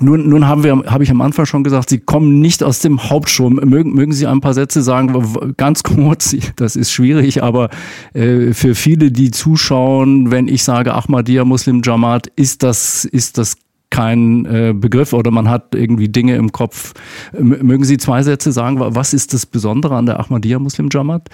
nun, 0.00 0.28
nun 0.28 0.48
haben 0.48 0.64
wir, 0.64 0.82
habe 0.86 1.04
ich 1.04 1.10
am 1.10 1.20
Anfang 1.20 1.46
schon 1.46 1.62
gesagt, 1.62 1.90
Sie 1.90 1.98
kommen 1.98 2.40
nicht 2.40 2.62
aus 2.62 2.80
dem 2.80 3.10
Hauptstrom. 3.10 3.54
Mögen, 3.54 3.92
mögen 3.94 4.12
Sie 4.12 4.26
ein 4.26 4.40
paar 4.40 4.54
Sätze 4.54 4.82
sagen, 4.82 5.54
ganz 5.56 5.82
kurz, 5.84 6.34
das 6.56 6.76
ist 6.76 6.90
schwierig, 6.90 7.42
aber 7.42 7.70
äh, 8.14 8.52
für 8.52 8.74
viele, 8.74 9.12
die 9.12 9.30
zuschauen, 9.30 10.30
wenn 10.30 10.48
ich 10.48 10.64
sage 10.64 10.94
Ahmadiyya 10.94 11.44
Muslim 11.44 11.82
Jamaat, 11.84 12.28
ist 12.36 12.62
das, 12.62 13.04
ist 13.04 13.38
das 13.38 13.56
kein 13.90 14.46
äh, 14.46 14.72
Begriff 14.72 15.12
oder 15.12 15.30
man 15.30 15.48
hat 15.48 15.74
irgendwie 15.74 16.08
Dinge 16.08 16.36
im 16.36 16.52
Kopf. 16.52 16.94
Mögen 17.36 17.84
Sie 17.84 17.98
zwei 17.98 18.22
Sätze 18.22 18.52
sagen, 18.52 18.76
was 18.78 19.12
ist 19.12 19.34
das 19.34 19.46
Besondere 19.46 19.96
an 19.96 20.06
der 20.06 20.20
Ahmadiyya 20.20 20.58
Muslim 20.58 20.88
Jamaat? 20.90 21.28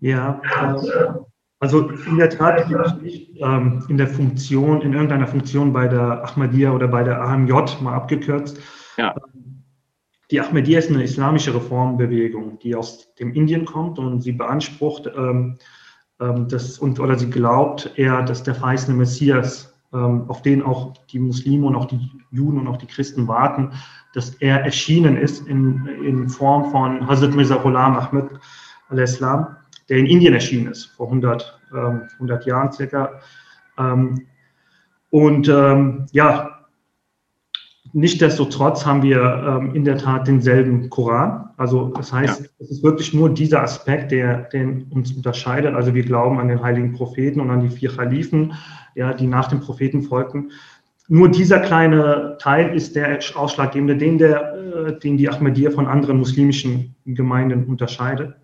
Ja, 0.00 0.40
äh, 0.60 0.74
also 1.60 1.88
in 1.90 2.18
der 2.18 2.30
Tat 2.30 2.68
bin 2.68 2.80
ich 2.84 3.02
nicht 3.02 3.40
ähm, 3.40 3.84
in 3.88 3.96
der 3.96 4.06
Funktion, 4.06 4.80
in 4.82 4.92
irgendeiner 4.92 5.26
Funktion 5.26 5.72
bei 5.72 5.88
der 5.88 6.24
Ahmadiyya 6.24 6.72
oder 6.72 6.86
bei 6.86 7.02
der 7.02 7.20
AMJ, 7.20 7.52
mal 7.80 7.94
abgekürzt. 7.94 8.60
Ja. 8.96 9.14
Die 10.30 10.40
Ahmadiyya 10.40 10.78
ist 10.78 10.90
eine 10.90 11.02
islamische 11.02 11.54
Reformbewegung, 11.54 12.58
die 12.60 12.76
aus 12.76 13.14
dem 13.14 13.32
Indien 13.32 13.64
kommt 13.64 13.98
und 13.98 14.20
sie 14.20 14.32
beansprucht, 14.32 15.10
ähm, 15.16 15.58
ähm, 16.20 16.48
das, 16.48 16.78
und, 16.78 17.00
oder 17.00 17.18
sie 17.18 17.30
glaubt 17.30 17.92
eher, 17.96 18.22
dass 18.22 18.42
der 18.42 18.54
verheißene 18.54 18.96
Messias, 18.96 19.74
ähm, 19.92 20.24
auf 20.28 20.42
den 20.42 20.62
auch 20.62 20.92
die 21.10 21.18
Muslime 21.18 21.66
und 21.66 21.74
auch 21.74 21.86
die 21.86 22.10
Juden 22.30 22.58
und 22.58 22.68
auch 22.68 22.76
die 22.76 22.86
Christen 22.86 23.26
warten, 23.26 23.72
dass 24.14 24.34
er 24.34 24.62
erschienen 24.62 25.16
ist 25.16 25.46
in, 25.46 25.86
in 26.04 26.28
Form 26.28 26.70
von 26.70 27.06
Hazrat 27.06 27.34
Mirza 27.34 27.56
Ghulam 27.56 27.96
Ahmed 27.96 28.28
al-Islam 28.90 29.57
der 29.88 29.98
in 29.98 30.06
Indien 30.06 30.34
erschienen 30.34 30.70
ist, 30.70 30.86
vor 30.86 31.06
100, 31.06 31.60
ähm, 31.74 32.02
100 32.14 32.46
Jahren 32.46 32.72
circa. 32.72 33.20
Ähm, 33.78 34.26
und 35.10 35.48
ähm, 35.48 36.06
ja, 36.12 36.58
Nichtsdestotrotz 37.92 38.84
haben 38.84 39.02
wir 39.02 39.22
ähm, 39.22 39.74
in 39.74 39.84
der 39.84 39.96
Tat 39.96 40.28
denselben 40.28 40.90
Koran. 40.90 41.50
Also 41.56 41.88
das 41.96 42.12
heißt, 42.12 42.40
ja. 42.40 42.46
es 42.58 42.70
ist 42.70 42.82
wirklich 42.82 43.14
nur 43.14 43.30
dieser 43.30 43.62
Aspekt, 43.62 44.12
der 44.12 44.42
den 44.52 44.84
uns 44.90 45.12
unterscheidet. 45.12 45.74
Also 45.74 45.94
wir 45.94 46.02
glauben 46.02 46.38
an 46.38 46.48
den 46.48 46.62
heiligen 46.62 46.92
Propheten 46.92 47.40
und 47.40 47.50
an 47.50 47.60
die 47.60 47.70
vier 47.70 47.90
Khalifen, 47.90 48.52
ja, 48.94 49.14
die 49.14 49.26
nach 49.26 49.48
dem 49.48 49.60
Propheten 49.60 50.02
folgten. 50.02 50.52
Nur 51.08 51.30
dieser 51.30 51.60
kleine 51.60 52.36
Teil 52.38 52.74
ist 52.74 52.94
der 52.94 53.18
ausschlaggebende, 53.34 53.96
den, 53.96 54.18
der, 54.18 54.54
äh, 54.54 54.98
den 54.98 55.16
die 55.16 55.30
Ahmadiyya 55.30 55.70
von 55.70 55.86
anderen 55.86 56.18
muslimischen 56.18 56.94
Gemeinden 57.06 57.64
unterscheidet. 57.64 58.36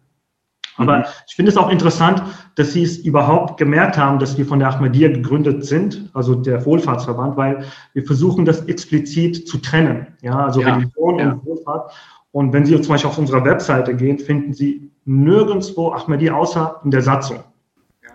Aber 0.76 0.99
mhm. 0.99 1.04
ich 1.26 1.35
finde 1.35 1.50
es 1.50 1.57
auch 1.57 1.71
interessant, 1.71 2.23
dass 2.57 2.73
Sie 2.73 2.83
es 2.83 2.99
überhaupt 2.99 3.57
gemerkt 3.59 3.97
haben, 3.97 4.19
dass 4.19 4.37
wir 4.37 4.47
von 4.47 4.59
der 4.59 4.69
Ahmadiyya 4.69 5.09
gegründet 5.09 5.64
sind, 5.64 6.11
also 6.14 6.35
der 6.35 6.64
Wohlfahrtsverband, 6.64 7.37
weil 7.37 7.64
wir 7.93 8.04
versuchen, 8.04 8.45
das 8.45 8.64
explizit 8.66 9.49
zu 9.49 9.59
trennen. 9.59 10.09
Ja, 10.23 10.47
also 10.47 10.61
ja, 10.61 10.75
Religion 10.75 11.19
ja. 11.19 11.33
und 11.33 11.47
Wohlfahrt. 11.47 11.93
Und 12.33 12.52
wenn 12.52 12.66
Sie 12.66 12.81
zum 12.81 12.95
Beispiel 12.95 13.11
auf 13.11 13.19
unsere 13.19 13.45
Webseite 13.45 13.95
gehen, 13.95 14.19
finden 14.19 14.52
Sie 14.52 14.90
nirgendwo 15.04 15.93
Ahmadiyya 15.93 16.35
außer 16.35 16.81
in 16.85 16.90
der 16.90 17.02
Satzung. 17.02 17.45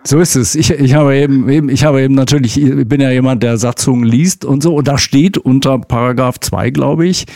So 0.04 0.18
ist 0.18 0.34
es. 0.34 0.54
Ich, 0.54 0.70
ich 0.70 0.94
habe 0.94 1.14
eben, 1.16 1.48
eben, 1.48 1.68
ich 1.68 1.84
habe 1.84 2.00
eben 2.00 2.14
natürlich, 2.14 2.60
ich 2.60 2.88
bin 2.88 3.00
ja 3.00 3.10
jemand, 3.10 3.42
der 3.42 3.58
Satzungen 3.58 4.04
liest 4.04 4.44
und 4.44 4.62
so. 4.62 4.74
Und 4.74 4.88
da 4.88 4.96
steht 4.96 5.36
unter 5.36 5.78
Paragraph 5.78 6.40
2, 6.40 6.70
glaube 6.70 7.06
ich, 7.06 7.26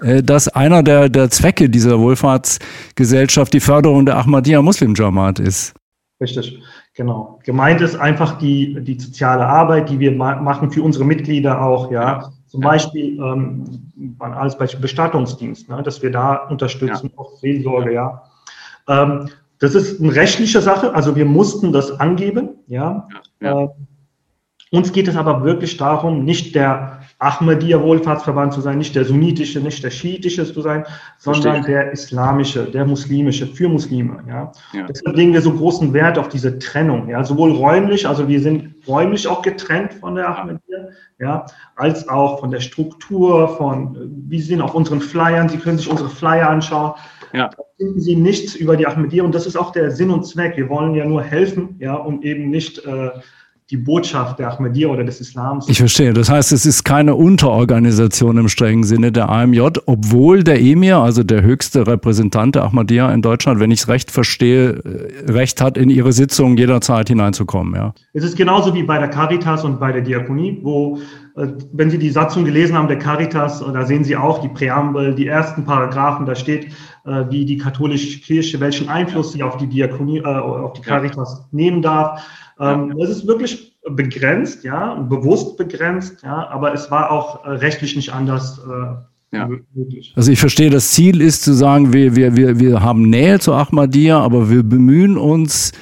äh, 0.00 0.22
dass 0.22 0.48
einer 0.48 0.82
der, 0.82 1.08
der 1.08 1.30
Zwecke 1.30 1.68
dieser 1.68 2.00
Wohlfahrtsgesellschaft 2.00 3.52
die 3.52 3.60
Förderung 3.60 4.06
der 4.06 4.16
Ahmadiyya 4.16 4.62
Muslim 4.62 4.94
Jamaat 4.94 5.38
ist. 5.38 5.74
Richtig, 6.20 6.58
genau. 6.94 7.40
Gemeint 7.44 7.82
ist 7.82 7.96
einfach 7.96 8.38
die, 8.38 8.80
die 8.80 8.98
soziale 8.98 9.46
Arbeit, 9.46 9.90
die 9.90 9.98
wir 9.98 10.12
ma 10.12 10.36
machen 10.36 10.70
für 10.70 10.82
unsere 10.82 11.04
Mitglieder 11.04 11.60
auch, 11.60 11.90
ja. 11.90 12.30
Zum 12.46 12.62
ja. 12.62 12.68
Beispiel, 12.68 13.18
ähm, 13.18 13.64
als 14.18 14.56
Beispiel 14.56 14.80
Bestattungsdienst, 14.80 15.68
ne, 15.68 15.82
dass 15.82 16.02
wir 16.02 16.10
da 16.10 16.36
unterstützen, 16.48 17.10
ja. 17.12 17.18
auch 17.18 17.36
Seelsorge, 17.38 17.92
ja. 17.92 18.22
Ähm, 18.88 19.28
das 19.64 19.74
ist 19.74 20.00
eine 20.00 20.14
rechtliche 20.14 20.60
Sache, 20.60 20.94
also 20.94 21.16
wir 21.16 21.24
mussten 21.24 21.72
das 21.72 21.98
angeben. 21.98 22.50
Ja. 22.66 23.08
ja. 23.40 23.62
Äh, 23.62 23.68
uns 24.70 24.92
geht 24.92 25.08
es 25.08 25.16
aber 25.16 25.44
wirklich 25.44 25.76
darum, 25.76 26.24
nicht 26.24 26.54
der 26.54 27.00
Ahmadiyya 27.20 27.80
Wohlfahrtsverband 27.80 28.52
zu 28.52 28.60
sein, 28.60 28.78
nicht 28.78 28.94
der 28.96 29.04
sunnitische, 29.04 29.60
nicht 29.60 29.82
der 29.84 29.90
schiitische 29.90 30.52
zu 30.52 30.60
sein, 30.60 30.84
sondern 31.16 31.62
Verstehe. 31.62 31.74
der 31.74 31.92
islamische, 31.92 32.64
der 32.64 32.84
muslimische 32.84 33.46
für 33.46 33.68
Muslime. 33.68 34.24
Ja. 34.28 34.52
ja. 34.72 34.86
Deshalb 34.86 35.16
legen 35.16 35.32
wir 35.32 35.40
so 35.40 35.52
großen 35.52 35.92
Wert 35.94 36.18
auf 36.18 36.28
diese 36.28 36.58
Trennung, 36.58 37.08
ja, 37.08 37.22
sowohl 37.22 37.52
räumlich, 37.52 38.06
also 38.08 38.26
wir 38.26 38.40
sind 38.40 38.74
räumlich 38.86 39.28
auch 39.28 39.42
getrennt 39.42 39.94
von 39.94 40.16
der 40.16 40.28
Ahmadiyya, 40.28 40.88
ja, 41.20 41.46
als 41.76 42.08
auch 42.08 42.40
von 42.40 42.50
der 42.50 42.60
Struktur, 42.60 43.56
von 43.56 43.96
wie 44.28 44.40
sie 44.40 44.48
sind 44.48 44.60
auf 44.60 44.74
unseren 44.74 45.00
Flyern. 45.00 45.48
Sie 45.48 45.58
können 45.58 45.78
sich 45.78 45.88
unsere 45.88 46.08
Flyer 46.08 46.50
anschauen. 46.50 46.94
Ja. 47.34 47.50
Finden 47.76 48.00
Sie 48.00 48.16
nichts 48.16 48.54
über 48.54 48.76
die 48.76 48.86
Ahmadiyya 48.86 49.24
und 49.24 49.34
das 49.34 49.46
ist 49.46 49.56
auch 49.56 49.72
der 49.72 49.90
Sinn 49.90 50.10
und 50.10 50.24
Zweck. 50.24 50.56
Wir 50.56 50.68
wollen 50.68 50.94
ja 50.94 51.04
nur 51.04 51.22
helfen, 51.22 51.76
ja, 51.80 51.94
und 51.94 52.24
eben 52.24 52.48
nicht 52.50 52.84
äh, 52.84 53.10
die 53.70 53.78
Botschaft 53.78 54.38
der 54.38 54.52
Ahmadiyya 54.52 54.88
oder 54.88 55.04
des 55.04 55.20
Islams. 55.20 55.68
Ich 55.68 55.78
verstehe. 55.78 56.12
Das 56.12 56.28
heißt, 56.28 56.52
es 56.52 56.66
ist 56.66 56.84
keine 56.84 57.14
Unterorganisation 57.14 58.36
im 58.36 58.48
strengen 58.48 58.84
Sinne 58.84 59.10
der 59.10 59.30
AMJ, 59.30 59.60
obwohl 59.86 60.44
der 60.44 60.60
Emir, 60.60 60.98
also 60.98 61.22
der 61.22 61.42
höchste 61.42 61.86
Repräsentant 61.86 62.54
der 62.54 62.64
Ahmadiyya 62.64 63.12
in 63.12 63.22
Deutschland, 63.22 63.60
wenn 63.60 63.70
ich 63.70 63.80
es 63.80 63.88
recht 63.88 64.10
verstehe, 64.10 64.82
äh, 64.84 65.32
Recht 65.32 65.60
hat, 65.62 65.78
in 65.78 65.88
ihre 65.88 66.12
Sitzungen 66.12 66.58
jederzeit 66.58 67.08
hineinzukommen. 67.08 67.74
Ja. 67.74 67.94
Es 68.12 68.22
ist 68.22 68.36
genauso 68.36 68.74
wie 68.74 68.82
bei 68.82 68.98
der 68.98 69.08
Caritas 69.08 69.64
und 69.64 69.80
bei 69.80 69.92
der 69.92 70.02
Diakonie, 70.02 70.60
wo 70.62 70.98
wenn 71.34 71.90
Sie 71.90 71.98
die 71.98 72.10
Satzung 72.10 72.44
gelesen 72.44 72.76
haben, 72.76 72.86
der 72.86 72.98
Caritas, 72.98 73.60
äh, 73.60 73.72
da 73.72 73.84
sehen 73.84 74.04
Sie 74.04 74.16
auch 74.16 74.40
die 74.40 74.48
Präambel, 74.48 75.14
die 75.14 75.26
ersten 75.26 75.64
Paragraphen, 75.64 76.26
da 76.26 76.34
steht, 76.34 76.66
äh, 77.04 77.24
wie 77.28 77.44
die 77.44 77.58
katholische 77.58 78.20
Kirche, 78.20 78.60
welchen 78.60 78.88
Einfluss 78.88 79.32
sie 79.32 79.42
auf 79.42 79.56
die 79.56 79.66
Diakonie, 79.66 80.24
auf 80.24 80.74
die 80.74 80.82
Caritas 80.82 81.44
nehmen 81.50 81.82
darf. 81.82 82.22
Ähm, 82.60 82.94
das 82.98 83.10
ist 83.10 83.26
wirklich 83.26 83.76
begrenzt, 83.90 84.64
ja, 84.64 84.94
bewusst 84.94 85.56
begrenzt, 85.56 86.22
ja, 86.22 86.48
aber 86.48 86.72
es 86.72 86.90
war 86.90 87.10
auch 87.10 87.44
rechtlich 87.44 87.96
nicht 87.96 88.12
anders 88.12 88.62
ja. 89.32 89.50
Also 90.14 90.30
ich 90.30 90.38
verstehe, 90.38 90.70
das 90.70 90.92
Ziel 90.92 91.20
ist 91.20 91.42
zu 91.42 91.54
sagen, 91.54 91.92
wir, 91.92 92.14
wir, 92.14 92.36
wir, 92.36 92.60
wir 92.60 92.80
haben 92.82 93.10
Nähe 93.10 93.40
zu 93.40 93.52
Ahmadiyya, 93.52 94.20
aber 94.20 94.48
wir 94.48 94.62
bemühen 94.62 95.18
uns, 95.18 95.72
äh, 95.72 95.74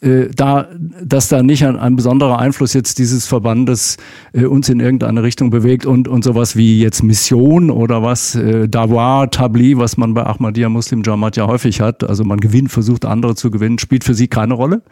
da, 0.00 0.68
dass 1.02 1.28
da 1.28 1.42
nicht 1.42 1.64
ein, 1.64 1.76
ein, 1.76 1.96
besonderer 1.96 2.38
Einfluss 2.38 2.72
jetzt 2.72 2.98
dieses 2.98 3.26
Verbandes 3.26 3.96
äh, 4.32 4.44
uns 4.44 4.68
in 4.68 4.78
irgendeine 4.78 5.24
Richtung 5.24 5.50
bewegt 5.50 5.86
und, 5.86 6.06
und 6.06 6.22
sowas 6.22 6.54
wie 6.54 6.80
jetzt 6.80 7.02
Mission 7.02 7.70
oder 7.70 8.02
was, 8.02 8.36
äh, 8.36 8.68
Dawar, 8.68 9.30
Tabli, 9.30 9.76
was 9.76 9.96
man 9.96 10.14
bei 10.14 10.24
Ahmadiyya 10.24 10.68
Muslim 10.68 11.02
Jamaat 11.04 11.36
ja 11.36 11.48
häufig 11.48 11.80
hat, 11.80 12.04
also 12.04 12.22
man 12.22 12.38
gewinnt, 12.38 12.70
versucht 12.70 13.04
andere 13.04 13.34
zu 13.34 13.50
gewinnen, 13.50 13.78
spielt 13.78 14.04
für 14.04 14.14
Sie 14.14 14.28
keine 14.28 14.54
Rolle? 14.54 14.82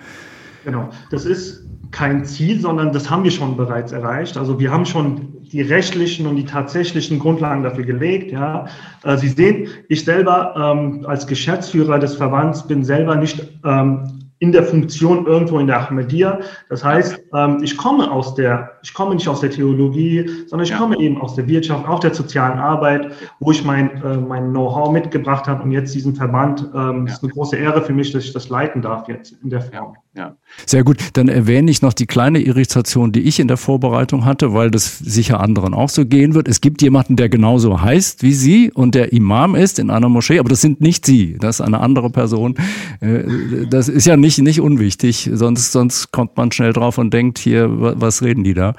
Genau, 0.64 0.90
das 1.12 1.25
ist 1.25 1.66
kein 1.92 2.25
Ziel, 2.25 2.60
sondern 2.60 2.92
das 2.92 3.08
haben 3.08 3.25
wir 3.25 3.30
schon 3.30 3.56
bereits 3.56 3.92
erreicht. 3.92 4.36
Also 4.36 4.58
wir 4.58 4.72
haben 4.72 4.84
schon 4.84 5.28
die 5.52 5.62
rechtlichen 5.62 6.26
und 6.26 6.36
die 6.36 6.44
tatsächlichen 6.44 7.18
Grundlagen 7.18 7.62
dafür 7.62 7.84
gelegt. 7.84 8.32
Ja. 8.32 8.66
Äh, 9.04 9.16
Sie 9.16 9.28
sehen, 9.28 9.68
ich 9.88 10.04
selber 10.04 10.54
ähm, 10.56 11.06
als 11.06 11.26
Geschäftsführer 11.26 11.98
des 11.98 12.16
Verbands 12.16 12.66
bin 12.66 12.84
selber 12.84 13.16
nicht 13.16 13.46
ähm, 13.64 14.15
in 14.38 14.52
der 14.52 14.64
Funktion 14.64 15.26
irgendwo 15.26 15.58
in 15.58 15.66
der 15.66 15.88
Ahmadiyya. 15.88 16.40
Das 16.68 16.84
heißt, 16.84 17.18
ähm, 17.34 17.58
ich 17.62 17.76
komme 17.76 18.10
aus 18.10 18.34
der, 18.34 18.72
ich 18.82 18.92
komme 18.92 19.14
nicht 19.14 19.28
aus 19.28 19.40
der 19.40 19.50
Theologie, 19.50 20.28
sondern 20.46 20.64
ich 20.64 20.70
ja. 20.70 20.78
komme 20.78 20.98
eben 20.98 21.20
aus 21.20 21.34
der 21.34 21.46
Wirtschaft, 21.48 21.88
auch 21.88 22.00
der 22.00 22.14
sozialen 22.14 22.58
Arbeit, 22.58 23.12
wo 23.40 23.50
ich 23.50 23.64
mein, 23.64 24.02
äh, 24.02 24.16
mein 24.16 24.50
Know-how 24.50 24.92
mitgebracht 24.92 25.46
habe 25.46 25.62
und 25.62 25.72
jetzt 25.72 25.94
diesen 25.94 26.14
Verband. 26.14 26.68
Ähm, 26.74 27.06
ja. 27.06 27.12
ist 27.12 27.22
eine 27.22 27.32
große 27.32 27.56
Ehre 27.56 27.82
für 27.82 27.92
mich, 27.92 28.12
dass 28.12 28.24
ich 28.24 28.32
das 28.32 28.48
leiten 28.48 28.82
darf 28.82 29.08
jetzt 29.08 29.34
in 29.42 29.50
der 29.50 29.62
Form. 29.62 29.94
Ja. 29.94 30.05
Ja. 30.16 30.37
Sehr 30.64 30.85
gut. 30.85 30.99
Dann 31.14 31.28
erwähne 31.28 31.70
ich 31.70 31.82
noch 31.82 31.92
die 31.92 32.06
kleine 32.06 32.40
Irritation, 32.40 33.12
die 33.12 33.20
ich 33.20 33.40
in 33.40 33.49
der 33.49 33.56
Vorbereitung 33.56 34.25
hatte, 34.25 34.54
weil 34.54 34.70
das 34.70 34.99
sicher 34.99 35.40
anderen 35.40 35.75
auch 35.75 35.90
so 35.90 36.06
gehen 36.06 36.35
wird. 36.35 36.49
Es 36.49 36.61
gibt 36.61 36.82
jemanden, 36.82 37.16
der 37.16 37.28
genauso 37.28 37.82
heißt 37.82 38.23
wie 38.23 38.32
Sie 38.32 38.70
und 38.70 38.94
der 38.94 39.12
Imam 39.12 39.54
ist 39.54 39.78
in 39.78 39.90
einer 39.90 40.08
Moschee, 40.08 40.38
aber 40.38 40.49
das 40.49 40.61
sind 40.61 40.80
nicht 40.80 41.04
Sie. 41.04 41.37
Das 41.38 41.61
ist 41.61 41.66
eine 41.66 41.80
andere 41.80 42.11
Person. 42.11 42.54
Äh, 43.00 43.25
das 43.68 43.88
ist 43.88 44.06
ja 44.06 44.16
nicht 44.16 44.26
nicht, 44.26 44.42
nicht 44.42 44.61
unwichtig, 44.61 45.30
sonst, 45.32 45.73
sonst 45.73 46.11
kommt 46.11 46.37
man 46.37 46.50
schnell 46.50 46.73
drauf 46.73 46.99
und 46.99 47.12
denkt, 47.12 47.38
hier, 47.38 47.68
was 47.70 48.23
reden 48.23 48.44
die 48.44 48.54
da? 48.54 48.75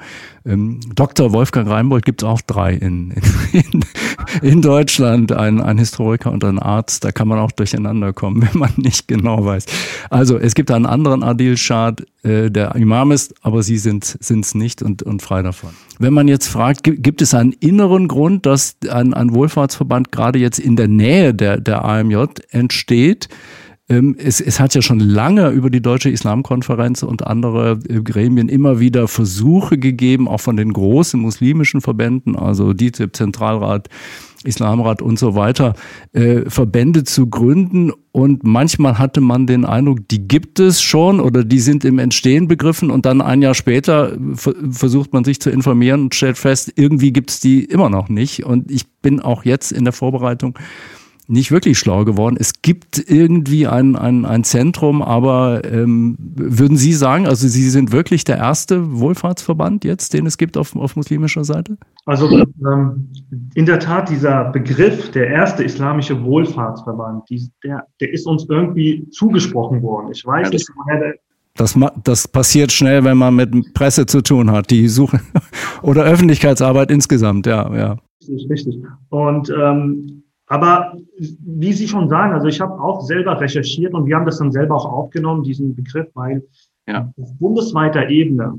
Ähm, 0.48 0.80
Dr. 0.94 1.32
Wolfgang 1.32 1.68
Reinbold 1.68 2.04
gibt 2.04 2.22
es 2.22 2.28
auch 2.28 2.40
drei 2.40 2.72
in, 2.72 3.14
in, 3.52 3.84
in 4.40 4.62
Deutschland, 4.62 5.30
ein, 5.32 5.60
ein 5.60 5.76
Historiker 5.76 6.32
und 6.32 6.42
ein 6.42 6.58
Arzt, 6.58 7.04
da 7.04 7.12
kann 7.12 7.28
man 7.28 7.38
auch 7.38 7.52
durcheinander 7.52 8.12
kommen, 8.14 8.42
wenn 8.52 8.58
man 8.58 8.72
nicht 8.76 9.06
genau 9.08 9.44
weiß. 9.44 9.66
Also 10.08 10.38
es 10.38 10.54
gibt 10.54 10.70
einen 10.70 10.86
anderen 10.86 11.22
Adil 11.22 11.56
Shad, 11.56 12.06
äh, 12.22 12.50
der 12.50 12.74
Imam 12.76 13.12
ist, 13.12 13.34
aber 13.42 13.62
sie 13.62 13.78
sind 13.78 14.16
es 14.20 14.54
nicht 14.54 14.82
und, 14.82 15.02
und 15.02 15.20
frei 15.20 15.42
davon. 15.42 15.70
Wenn 15.98 16.14
man 16.14 16.28
jetzt 16.28 16.48
fragt, 16.48 16.82
gibt, 16.82 17.20
es 17.20 17.34
einen 17.34 17.52
inneren 17.52 18.08
Grund, 18.08 18.46
dass 18.46 18.76
ein, 18.88 19.12
ein 19.12 19.34
Wohlfahrtsverband 19.34 20.12
gerade 20.12 20.38
jetzt 20.38 20.58
in 20.58 20.76
der 20.76 20.88
Nähe 20.88 21.34
der, 21.34 21.60
der 21.60 21.84
AMJ 21.84 22.24
entsteht, 22.50 23.28
es, 23.88 24.42
es 24.42 24.60
hat 24.60 24.74
ja 24.74 24.82
schon 24.82 25.00
lange 25.00 25.48
über 25.48 25.70
die 25.70 25.80
Deutsche 25.80 26.10
Islamkonferenz 26.10 27.02
und 27.02 27.26
andere 27.26 27.78
äh, 27.88 28.02
Gremien 28.02 28.50
immer 28.50 28.80
wieder 28.80 29.08
Versuche 29.08 29.78
gegeben, 29.78 30.28
auch 30.28 30.40
von 30.42 30.58
den 30.58 30.74
großen 30.74 31.18
muslimischen 31.18 31.80
Verbänden, 31.80 32.36
also 32.36 32.74
DITIB, 32.74 33.16
Zentralrat, 33.16 33.88
Islamrat 34.44 35.00
und 35.00 35.18
so 35.18 35.34
weiter, 35.34 35.72
äh, 36.12 36.42
Verbände 36.50 37.04
zu 37.04 37.28
gründen. 37.28 37.90
Und 38.12 38.44
manchmal 38.44 38.98
hatte 38.98 39.22
man 39.22 39.46
den 39.46 39.64
Eindruck, 39.64 40.06
die 40.08 40.28
gibt 40.28 40.60
es 40.60 40.82
schon 40.82 41.18
oder 41.18 41.42
die 41.42 41.60
sind 41.60 41.84
im 41.86 41.98
Entstehen 41.98 42.46
begriffen. 42.46 42.90
Und 42.90 43.06
dann 43.06 43.22
ein 43.22 43.40
Jahr 43.40 43.54
später 43.54 44.18
versucht 44.34 45.14
man 45.14 45.24
sich 45.24 45.40
zu 45.40 45.48
informieren 45.48 46.02
und 46.02 46.14
stellt 46.14 46.36
fest, 46.36 46.72
irgendwie 46.76 47.12
gibt 47.12 47.30
es 47.30 47.40
die 47.40 47.64
immer 47.64 47.88
noch 47.88 48.10
nicht. 48.10 48.44
Und 48.44 48.70
ich 48.70 48.86
bin 49.00 49.20
auch 49.20 49.46
jetzt 49.46 49.72
in 49.72 49.84
der 49.84 49.94
Vorbereitung 49.94 50.58
nicht 51.28 51.50
wirklich 51.52 51.78
schlau 51.78 52.04
geworden. 52.04 52.36
Es 52.40 52.62
gibt 52.62 52.98
irgendwie 53.10 53.66
ein, 53.66 53.96
ein, 53.96 54.24
ein 54.24 54.44
Zentrum, 54.44 55.02
aber 55.02 55.62
ähm, 55.64 56.16
würden 56.18 56.78
Sie 56.78 56.94
sagen, 56.94 57.26
also 57.26 57.46
Sie 57.46 57.68
sind 57.68 57.92
wirklich 57.92 58.24
der 58.24 58.38
erste 58.38 58.98
Wohlfahrtsverband 58.98 59.84
jetzt, 59.84 60.14
den 60.14 60.24
es 60.24 60.38
gibt 60.38 60.56
auf, 60.56 60.74
auf 60.74 60.96
muslimischer 60.96 61.44
Seite? 61.44 61.76
Also 62.06 62.30
ähm, 62.30 63.10
in 63.54 63.66
der 63.66 63.78
Tat, 63.78 64.08
dieser 64.08 64.44
Begriff, 64.44 65.10
der 65.10 65.28
erste 65.28 65.62
islamische 65.62 66.24
Wohlfahrtsverband, 66.24 67.28
die, 67.28 67.50
der, 67.62 67.86
der 68.00 68.12
ist 68.12 68.26
uns 68.26 68.46
irgendwie 68.48 69.06
zugesprochen 69.10 69.82
worden. 69.82 70.10
Ich 70.12 70.24
weiß 70.24 70.46
ja, 70.46 70.50
nicht, 70.50 70.68
woher 70.74 70.98
der 70.98 71.14
das, 71.58 71.76
das 72.04 72.28
passiert 72.28 72.70
schnell, 72.70 73.02
wenn 73.02 73.18
man 73.18 73.34
mit 73.34 73.74
Presse 73.74 74.06
zu 74.06 74.22
tun 74.22 74.52
hat, 74.52 74.70
die 74.70 74.86
suchen 74.86 75.20
oder 75.82 76.04
Öffentlichkeitsarbeit 76.04 76.90
insgesamt, 76.90 77.46
ja, 77.46 77.74
ja. 77.74 77.96
Richtig, 78.20 78.48
richtig. 78.48 78.76
Und 79.08 79.50
ähm, 79.50 80.22
aber 80.48 80.96
wie 81.18 81.72
Sie 81.72 81.88
schon 81.88 82.08
sagen, 82.08 82.32
also 82.32 82.46
ich 82.46 82.60
habe 82.60 82.80
auch 82.80 83.02
selber 83.02 83.40
recherchiert 83.40 83.94
und 83.94 84.06
wir 84.06 84.16
haben 84.16 84.26
das 84.26 84.38
dann 84.38 84.52
selber 84.52 84.76
auch 84.76 84.86
aufgenommen, 84.86 85.42
diesen 85.42 85.74
Begriff, 85.74 86.08
weil 86.14 86.42
ja. 86.86 87.12
auf 87.16 87.38
bundesweiter 87.38 88.08
Ebene 88.08 88.58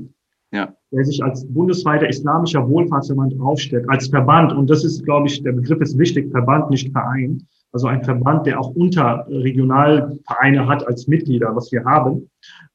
ja. 0.52 0.74
der 0.92 1.04
sich 1.04 1.22
als 1.22 1.46
bundesweiter 1.46 2.08
islamischer 2.08 2.68
Wohlfahrtsverband 2.68 3.40
aufstellt, 3.40 3.88
als 3.88 4.08
Verband. 4.08 4.52
Und 4.52 4.68
das 4.68 4.84
ist, 4.84 5.04
glaube 5.04 5.28
ich, 5.28 5.42
der 5.42 5.52
Begriff 5.52 5.80
ist 5.80 5.98
wichtig, 5.98 6.30
Verband, 6.30 6.70
nicht 6.70 6.90
Verein. 6.92 7.46
Also 7.72 7.86
ein 7.86 8.02
Verband, 8.02 8.46
der 8.46 8.58
auch 8.60 8.74
Unterregionalvereine 8.74 10.66
hat 10.66 10.86
als 10.86 11.06
Mitglieder, 11.06 11.54
was 11.54 11.70
wir 11.70 11.84
haben, 11.84 12.28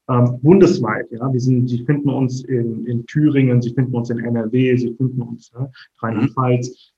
ähm, 0.08 0.38
bundesweit. 0.40 1.06
Ja, 1.10 1.30
wir 1.30 1.40
sind, 1.40 1.68
Sie 1.68 1.84
finden 1.84 2.08
uns 2.08 2.44
in, 2.44 2.86
in 2.86 3.04
Thüringen, 3.06 3.60
Sie 3.60 3.74
finden 3.74 3.94
uns 3.94 4.08
in 4.08 4.20
NRW, 4.20 4.76
Sie 4.76 4.94
finden 4.94 5.20
uns 5.20 5.52
ne, 5.52 5.70
Rheinland-Pfalz. 6.00 6.94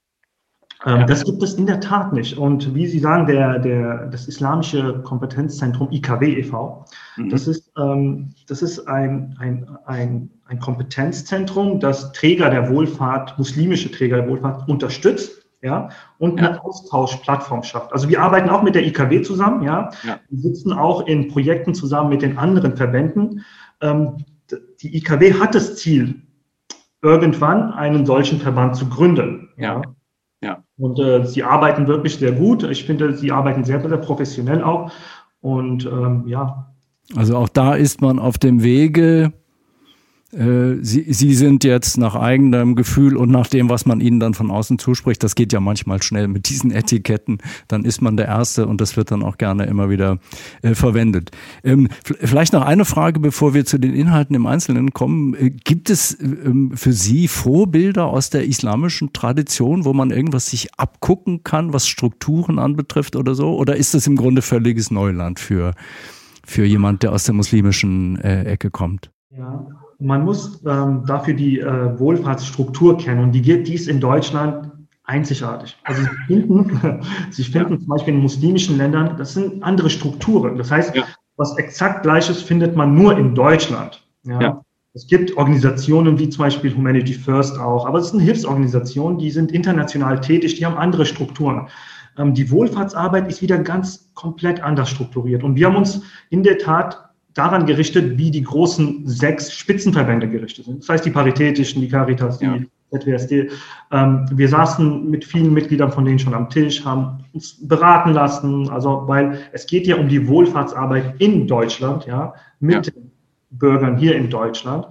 Ähm, 0.86 1.00
ja. 1.00 1.06
Das 1.06 1.24
gibt 1.24 1.42
es 1.42 1.54
in 1.54 1.66
der 1.66 1.80
Tat 1.80 2.12
nicht. 2.12 2.38
Und 2.38 2.74
wie 2.74 2.86
Sie 2.86 3.00
sagen, 3.00 3.26
der, 3.26 3.58
der, 3.58 4.06
das 4.06 4.28
Islamische 4.28 5.02
Kompetenzzentrum 5.02 5.90
IKW 5.90 6.38
e.V., 6.38 6.84
mhm. 7.16 7.30
das 7.30 7.48
ist, 7.48 7.72
ähm, 7.76 8.34
das 8.46 8.62
ist 8.62 8.86
ein, 8.86 9.36
ein, 9.40 9.68
ein, 9.86 10.30
ein 10.46 10.60
Kompetenzzentrum, 10.60 11.80
das 11.80 12.12
Träger 12.12 12.50
der 12.50 12.70
Wohlfahrt, 12.70 13.38
muslimische 13.38 13.90
Träger 13.90 14.18
der 14.18 14.28
Wohlfahrt 14.28 14.68
unterstützt 14.68 15.48
ja, 15.62 15.88
und 16.18 16.40
ja. 16.40 16.50
eine 16.50 16.64
Austauschplattform 16.64 17.64
schafft. 17.64 17.92
Also 17.92 18.08
wir 18.08 18.22
arbeiten 18.22 18.48
auch 18.48 18.62
mit 18.62 18.76
der 18.76 18.86
IKW 18.86 19.22
zusammen, 19.22 19.64
ja. 19.64 19.90
ja. 20.04 20.20
Wir 20.28 20.38
sitzen 20.38 20.72
auch 20.72 21.06
in 21.06 21.28
Projekten 21.28 21.74
zusammen 21.74 22.10
mit 22.10 22.22
den 22.22 22.38
anderen 22.38 22.76
Verbänden. 22.76 23.44
Ähm, 23.80 24.24
die 24.80 24.96
IKW 24.96 25.34
hat 25.34 25.54
das 25.54 25.76
Ziel, 25.76 26.22
irgendwann 27.02 27.72
einen 27.72 28.06
solchen 28.06 28.40
Verband 28.40 28.76
zu 28.76 28.88
gründen. 28.88 29.50
Ja. 29.56 29.74
Ja. 29.74 29.82
Und 30.76 30.98
äh, 30.98 31.24
sie 31.26 31.42
arbeiten 31.42 31.88
wirklich 31.88 32.16
sehr 32.16 32.32
gut. 32.32 32.62
Ich 32.62 32.84
finde, 32.84 33.16
sie 33.16 33.32
arbeiten 33.32 33.64
sehr, 33.64 33.80
sehr 33.80 33.98
professionell 33.98 34.62
auch. 34.62 34.92
Und 35.40 35.84
ähm, 35.86 36.24
ja. 36.26 36.72
Also 37.16 37.36
auch 37.36 37.48
da 37.48 37.74
ist 37.74 38.00
man 38.00 38.18
auf 38.18 38.38
dem 38.38 38.62
Wege, 38.62 39.32
Sie, 40.30 41.06
Sie 41.10 41.34
sind 41.34 41.64
jetzt 41.64 41.96
nach 41.96 42.14
eigenem 42.14 42.76
Gefühl 42.76 43.16
und 43.16 43.30
nach 43.30 43.46
dem, 43.46 43.70
was 43.70 43.86
man 43.86 44.02
Ihnen 44.02 44.20
dann 44.20 44.34
von 44.34 44.50
außen 44.50 44.78
zuspricht, 44.78 45.24
das 45.24 45.34
geht 45.34 45.54
ja 45.54 45.60
manchmal 45.60 46.02
schnell 46.02 46.28
mit 46.28 46.50
diesen 46.50 46.70
Etiketten, 46.70 47.38
dann 47.66 47.84
ist 47.84 48.02
man 48.02 48.18
der 48.18 48.26
Erste 48.26 48.66
und 48.66 48.82
das 48.82 48.98
wird 48.98 49.10
dann 49.10 49.22
auch 49.22 49.38
gerne 49.38 49.64
immer 49.64 49.88
wieder 49.88 50.18
äh, 50.60 50.74
verwendet. 50.74 51.30
Ähm, 51.64 51.88
vielleicht 52.02 52.52
noch 52.52 52.60
eine 52.60 52.84
Frage, 52.84 53.20
bevor 53.20 53.54
wir 53.54 53.64
zu 53.64 53.78
den 53.78 53.94
Inhalten 53.94 54.36
im 54.36 54.44
Einzelnen 54.44 54.92
kommen. 54.92 55.34
Äh, 55.34 55.50
gibt 55.50 55.88
es 55.88 56.18
ähm, 56.20 56.72
für 56.74 56.92
Sie 56.92 57.26
Vorbilder 57.26 58.04
aus 58.06 58.28
der 58.28 58.44
islamischen 58.44 59.14
Tradition, 59.14 59.86
wo 59.86 59.94
man 59.94 60.10
irgendwas 60.10 60.46
sich 60.46 60.74
abgucken 60.74 61.42
kann, 61.42 61.72
was 61.72 61.88
Strukturen 61.88 62.58
anbetrifft 62.58 63.16
oder 63.16 63.34
so? 63.34 63.56
Oder 63.56 63.76
ist 63.76 63.94
das 63.94 64.06
im 64.06 64.16
Grunde 64.16 64.42
völliges 64.42 64.90
Neuland 64.90 65.40
für, 65.40 65.72
für 66.44 66.66
jemand, 66.66 67.02
der 67.02 67.12
aus 67.12 67.24
der 67.24 67.34
muslimischen 67.34 68.20
äh, 68.20 68.44
Ecke 68.44 68.70
kommt? 68.70 69.10
Ja, 69.30 69.66
man 69.98 70.24
muss 70.24 70.62
ähm, 70.64 71.04
dafür 71.06 71.34
die 71.34 71.60
äh, 71.60 71.98
Wohlfahrtsstruktur 71.98 72.98
kennen 72.98 73.20
und 73.20 73.32
die, 73.32 73.42
die 73.42 73.74
ist 73.74 73.88
in 73.88 74.00
Deutschland 74.00 74.70
einzigartig. 75.04 75.76
Also 75.84 76.02
Sie 76.02 76.26
finden, 76.26 77.00
Sie 77.30 77.44
finden 77.44 77.74
ja. 77.74 77.78
zum 77.78 77.88
Beispiel 77.88 78.14
in 78.14 78.20
muslimischen 78.20 78.76
Ländern, 78.76 79.16
das 79.16 79.34
sind 79.34 79.62
andere 79.62 79.90
Strukturen. 79.90 80.56
Das 80.56 80.70
heißt, 80.70 80.94
ja. 80.94 81.04
was 81.36 81.56
exakt 81.56 82.02
Gleiches 82.02 82.42
findet 82.42 82.76
man 82.76 82.94
nur 82.94 83.16
in 83.18 83.34
Deutschland. 83.34 84.06
Ja? 84.24 84.40
ja. 84.40 84.64
Es 84.94 85.06
gibt 85.06 85.36
Organisationen 85.36 86.18
wie 86.18 86.28
zum 86.28 86.44
Beispiel 86.44 86.74
Humanity 86.74 87.14
First 87.14 87.58
auch, 87.58 87.86
aber 87.86 87.98
es 87.98 88.10
sind 88.10 88.20
Hilfsorganisationen, 88.20 89.18
die 89.18 89.30
sind 89.30 89.52
international 89.52 90.20
tätig, 90.20 90.56
die 90.56 90.66
haben 90.66 90.76
andere 90.76 91.06
Strukturen. 91.06 91.68
Ähm, 92.16 92.34
die 92.34 92.50
Wohlfahrtsarbeit 92.50 93.28
ist 93.28 93.42
wieder 93.42 93.58
ganz 93.58 94.10
komplett 94.14 94.62
anders 94.62 94.90
strukturiert. 94.90 95.42
Und 95.42 95.56
wir 95.56 95.66
haben 95.66 95.76
uns 95.76 96.02
in 96.30 96.42
der 96.42 96.58
Tat 96.58 97.07
daran 97.34 97.66
gerichtet, 97.66 98.18
wie 98.18 98.30
die 98.30 98.42
großen 98.42 99.06
sechs 99.06 99.52
Spitzenverbände 99.52 100.28
gerichtet 100.28 100.64
sind. 100.64 100.82
Das 100.82 100.88
heißt, 100.88 101.04
die 101.04 101.10
Paritätischen, 101.10 101.80
die 101.80 101.88
Caritas, 101.88 102.38
die 102.38 102.46
ja. 102.46 102.58
ZWSD. 102.90 103.50
Ähm, 103.92 104.26
wir 104.32 104.48
saßen 104.48 105.08
mit 105.10 105.24
vielen 105.24 105.52
Mitgliedern 105.52 105.92
von 105.92 106.04
denen 106.04 106.18
schon 106.18 106.34
am 106.34 106.48
Tisch, 106.48 106.84
haben 106.84 107.24
uns 107.32 107.58
beraten 107.66 108.12
lassen, 108.12 108.68
also 108.70 109.04
weil 109.06 109.38
es 109.52 109.66
geht 109.66 109.86
ja 109.86 109.96
um 109.96 110.08
die 110.08 110.26
Wohlfahrtsarbeit 110.26 111.20
in 111.20 111.46
Deutschland, 111.46 112.06
ja, 112.06 112.34
mit 112.60 112.86
ja. 112.86 112.92
den 112.92 113.12
Bürgern 113.50 113.96
hier 113.98 114.16
in 114.16 114.30
Deutschland. 114.30 114.86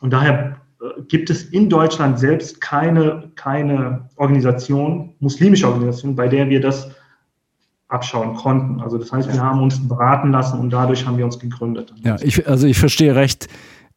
Und 0.00 0.12
daher 0.12 0.56
äh, 0.80 1.02
gibt 1.08 1.30
es 1.30 1.44
in 1.44 1.68
Deutschland 1.68 2.18
selbst 2.18 2.60
keine, 2.60 3.30
keine 3.34 4.08
Organisation, 4.16 5.14
muslimische 5.20 5.66
Organisation, 5.66 6.14
bei 6.14 6.28
der 6.28 6.48
wir 6.48 6.60
das 6.60 6.90
abschauen 7.88 8.34
konnten. 8.34 8.80
Also 8.80 8.98
das 8.98 9.10
heißt, 9.10 9.32
wir 9.32 9.42
haben 9.42 9.62
uns 9.62 9.86
beraten 9.86 10.30
lassen 10.30 10.60
und 10.60 10.70
dadurch 10.70 11.06
haben 11.06 11.16
wir 11.16 11.24
uns 11.24 11.38
gegründet. 11.38 11.94
Ja, 12.02 12.16
ich, 12.20 12.46
also 12.46 12.66
ich 12.66 12.78
verstehe 12.78 13.14
recht. 13.14 13.48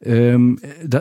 Ähm, 0.04 0.58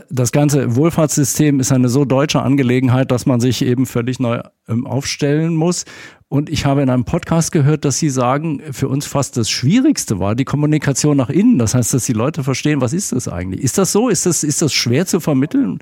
das 0.10 0.32
ganze 0.32 0.76
Wohlfahrtssystem 0.76 1.60
ist 1.60 1.72
eine 1.72 1.90
so 1.90 2.06
deutsche 2.06 2.42
Angelegenheit, 2.42 3.10
dass 3.10 3.26
man 3.26 3.40
sich 3.40 3.66
eben 3.66 3.88
völlig 3.88 4.20
neu 4.20 4.42
ähm, 4.68 4.86
aufstellen 4.86 5.56
muss. 5.56 5.86
Und 6.28 6.50
ich 6.50 6.66
habe 6.66 6.82
in 6.82 6.90
einem 6.90 7.04
Podcast 7.04 7.52
gehört, 7.52 7.84
dass 7.84 7.98
Sie 7.98 8.10
sagen, 8.10 8.62
für 8.72 8.88
uns 8.88 9.08
fast 9.08 9.38
das 9.38 9.50
Schwierigste 9.50 10.20
war 10.20 10.36
die 10.36 10.46
Kommunikation 10.46 11.18
nach 11.18 11.30
innen. 11.30 11.58
Das 11.58 11.74
heißt, 11.74 11.94
dass 11.94 12.06
die 12.06 12.14
Leute 12.14 12.44
verstehen, 12.44 12.80
was 12.80 12.94
ist 12.94 13.12
das 13.12 13.28
eigentlich? 13.28 13.62
Ist 13.64 13.78
das 13.78 13.92
so? 13.92 14.08
Ist 14.08 14.26
das, 14.26 14.44
ist 14.44 14.62
das 14.62 14.72
schwer 14.72 15.06
zu 15.08 15.20
vermitteln? 15.20 15.80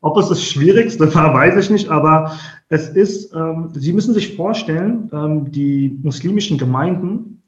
Ob 0.00 0.16
es 0.16 0.28
das 0.28 0.42
Schwierigste 0.42 1.12
war, 1.14 1.34
weiß 1.34 1.56
ich 1.64 1.70
nicht, 1.70 1.88
aber 1.88 2.32
es 2.72 2.88
ist, 2.88 3.34
ähm, 3.34 3.68
Sie 3.74 3.92
müssen 3.92 4.14
sich 4.14 4.34
vorstellen, 4.34 5.10
ähm, 5.12 5.52
die 5.52 5.98
muslimischen 6.02 6.56
Gemeinden 6.56 7.42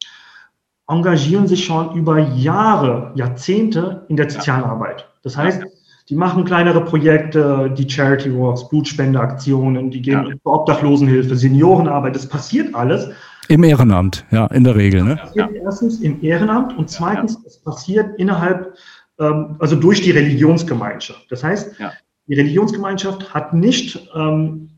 engagieren 0.86 1.48
sich 1.48 1.64
schon 1.64 1.96
über 1.96 2.18
Jahre, 2.18 3.10
Jahrzehnte 3.14 4.04
in 4.08 4.16
der 4.16 4.28
Sozialarbeit. 4.28 5.08
Das 5.22 5.34
heißt, 5.34 5.64
die 6.10 6.14
machen 6.14 6.44
kleinere 6.44 6.84
Projekte, 6.84 7.74
die 7.74 7.88
Charity 7.88 8.38
Walks, 8.38 8.68
Blutspendeaktionen, 8.68 9.90
die 9.90 10.02
gehen 10.02 10.26
ja. 10.26 10.34
Obdachlosenhilfe, 10.44 11.34
Seniorenarbeit, 11.34 12.14
das 12.14 12.28
passiert 12.28 12.74
alles. 12.74 13.08
Im 13.48 13.64
Ehrenamt, 13.64 14.26
ja, 14.30 14.44
in 14.48 14.64
der 14.64 14.76
Regel. 14.76 15.04
Ne? 15.04 15.16
Das 15.16 15.28
passiert 15.28 15.54
ja. 15.54 15.62
erstens 15.62 16.00
im 16.02 16.22
Ehrenamt 16.22 16.76
und 16.76 16.90
zweitens, 16.90 17.38
es 17.46 17.56
passiert 17.56 18.18
innerhalb, 18.18 18.74
ähm, 19.18 19.56
also 19.58 19.74
durch 19.74 20.02
die 20.02 20.10
Religionsgemeinschaft. 20.10 21.24
Das 21.30 21.42
heißt, 21.42 21.80
ja. 21.80 21.92
die 22.26 22.34
Religionsgemeinschaft 22.34 23.32
hat 23.32 23.54
nicht 23.54 24.06
ähm, 24.14 24.68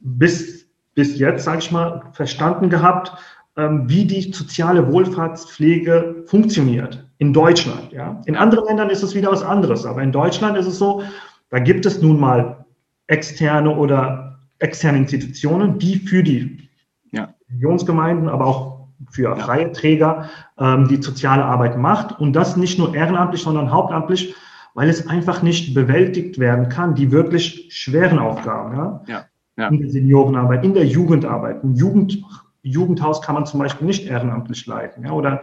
bis, 0.00 0.66
bis 0.94 1.18
jetzt, 1.18 1.44
sage 1.44 1.58
ich 1.58 1.70
mal, 1.70 2.02
verstanden 2.12 2.70
gehabt, 2.70 3.12
ähm, 3.56 3.88
wie 3.88 4.04
die 4.04 4.32
soziale 4.32 4.92
Wohlfahrtspflege 4.92 6.24
funktioniert 6.26 7.06
in 7.18 7.32
Deutschland. 7.32 7.92
Ja? 7.92 8.20
In 8.26 8.36
anderen 8.36 8.66
Ländern 8.66 8.90
ist 8.90 9.02
es 9.02 9.14
wieder 9.14 9.30
was 9.30 9.42
anderes, 9.42 9.84
aber 9.84 10.02
in 10.02 10.12
Deutschland 10.12 10.56
ist 10.56 10.66
es 10.66 10.78
so, 10.78 11.02
da 11.50 11.58
gibt 11.58 11.84
es 11.84 12.00
nun 12.00 12.18
mal 12.18 12.64
externe 13.08 13.74
oder 13.74 14.38
externe 14.60 14.98
Institutionen, 14.98 15.78
die 15.78 15.96
für 15.96 16.22
die 16.22 16.68
ja. 17.10 17.34
Religionsgemeinden, 17.50 18.28
aber 18.28 18.46
auch 18.46 18.88
für 19.10 19.34
freie 19.36 19.72
Träger 19.72 20.28
ähm, 20.58 20.86
die 20.88 21.02
soziale 21.02 21.44
Arbeit 21.44 21.76
macht 21.76 22.18
und 22.20 22.34
das 22.34 22.56
nicht 22.56 22.78
nur 22.78 22.94
ehrenamtlich, 22.94 23.42
sondern 23.42 23.72
hauptamtlich, 23.72 24.34
weil 24.74 24.88
es 24.88 25.08
einfach 25.08 25.42
nicht 25.42 25.74
bewältigt 25.74 26.38
werden 26.38 26.68
kann, 26.68 26.94
die 26.94 27.10
wirklich 27.10 27.68
schweren 27.70 28.18
Aufgaben. 28.18 28.76
Ja? 28.76 29.02
ja 29.08 29.24
ja. 29.60 29.68
in 29.68 29.80
der 29.80 29.90
Seniorenarbeit, 29.90 30.64
in 30.64 30.74
der 30.74 30.86
Jugendarbeit. 30.86 31.62
Ein 31.62 31.74
Jugend, 31.74 32.22
Jugendhaus 32.62 33.22
kann 33.22 33.34
man 33.34 33.46
zum 33.46 33.60
Beispiel 33.60 33.86
nicht 33.86 34.06
ehrenamtlich 34.06 34.66
leiten 34.66 35.04
ja, 35.04 35.12
oder 35.12 35.42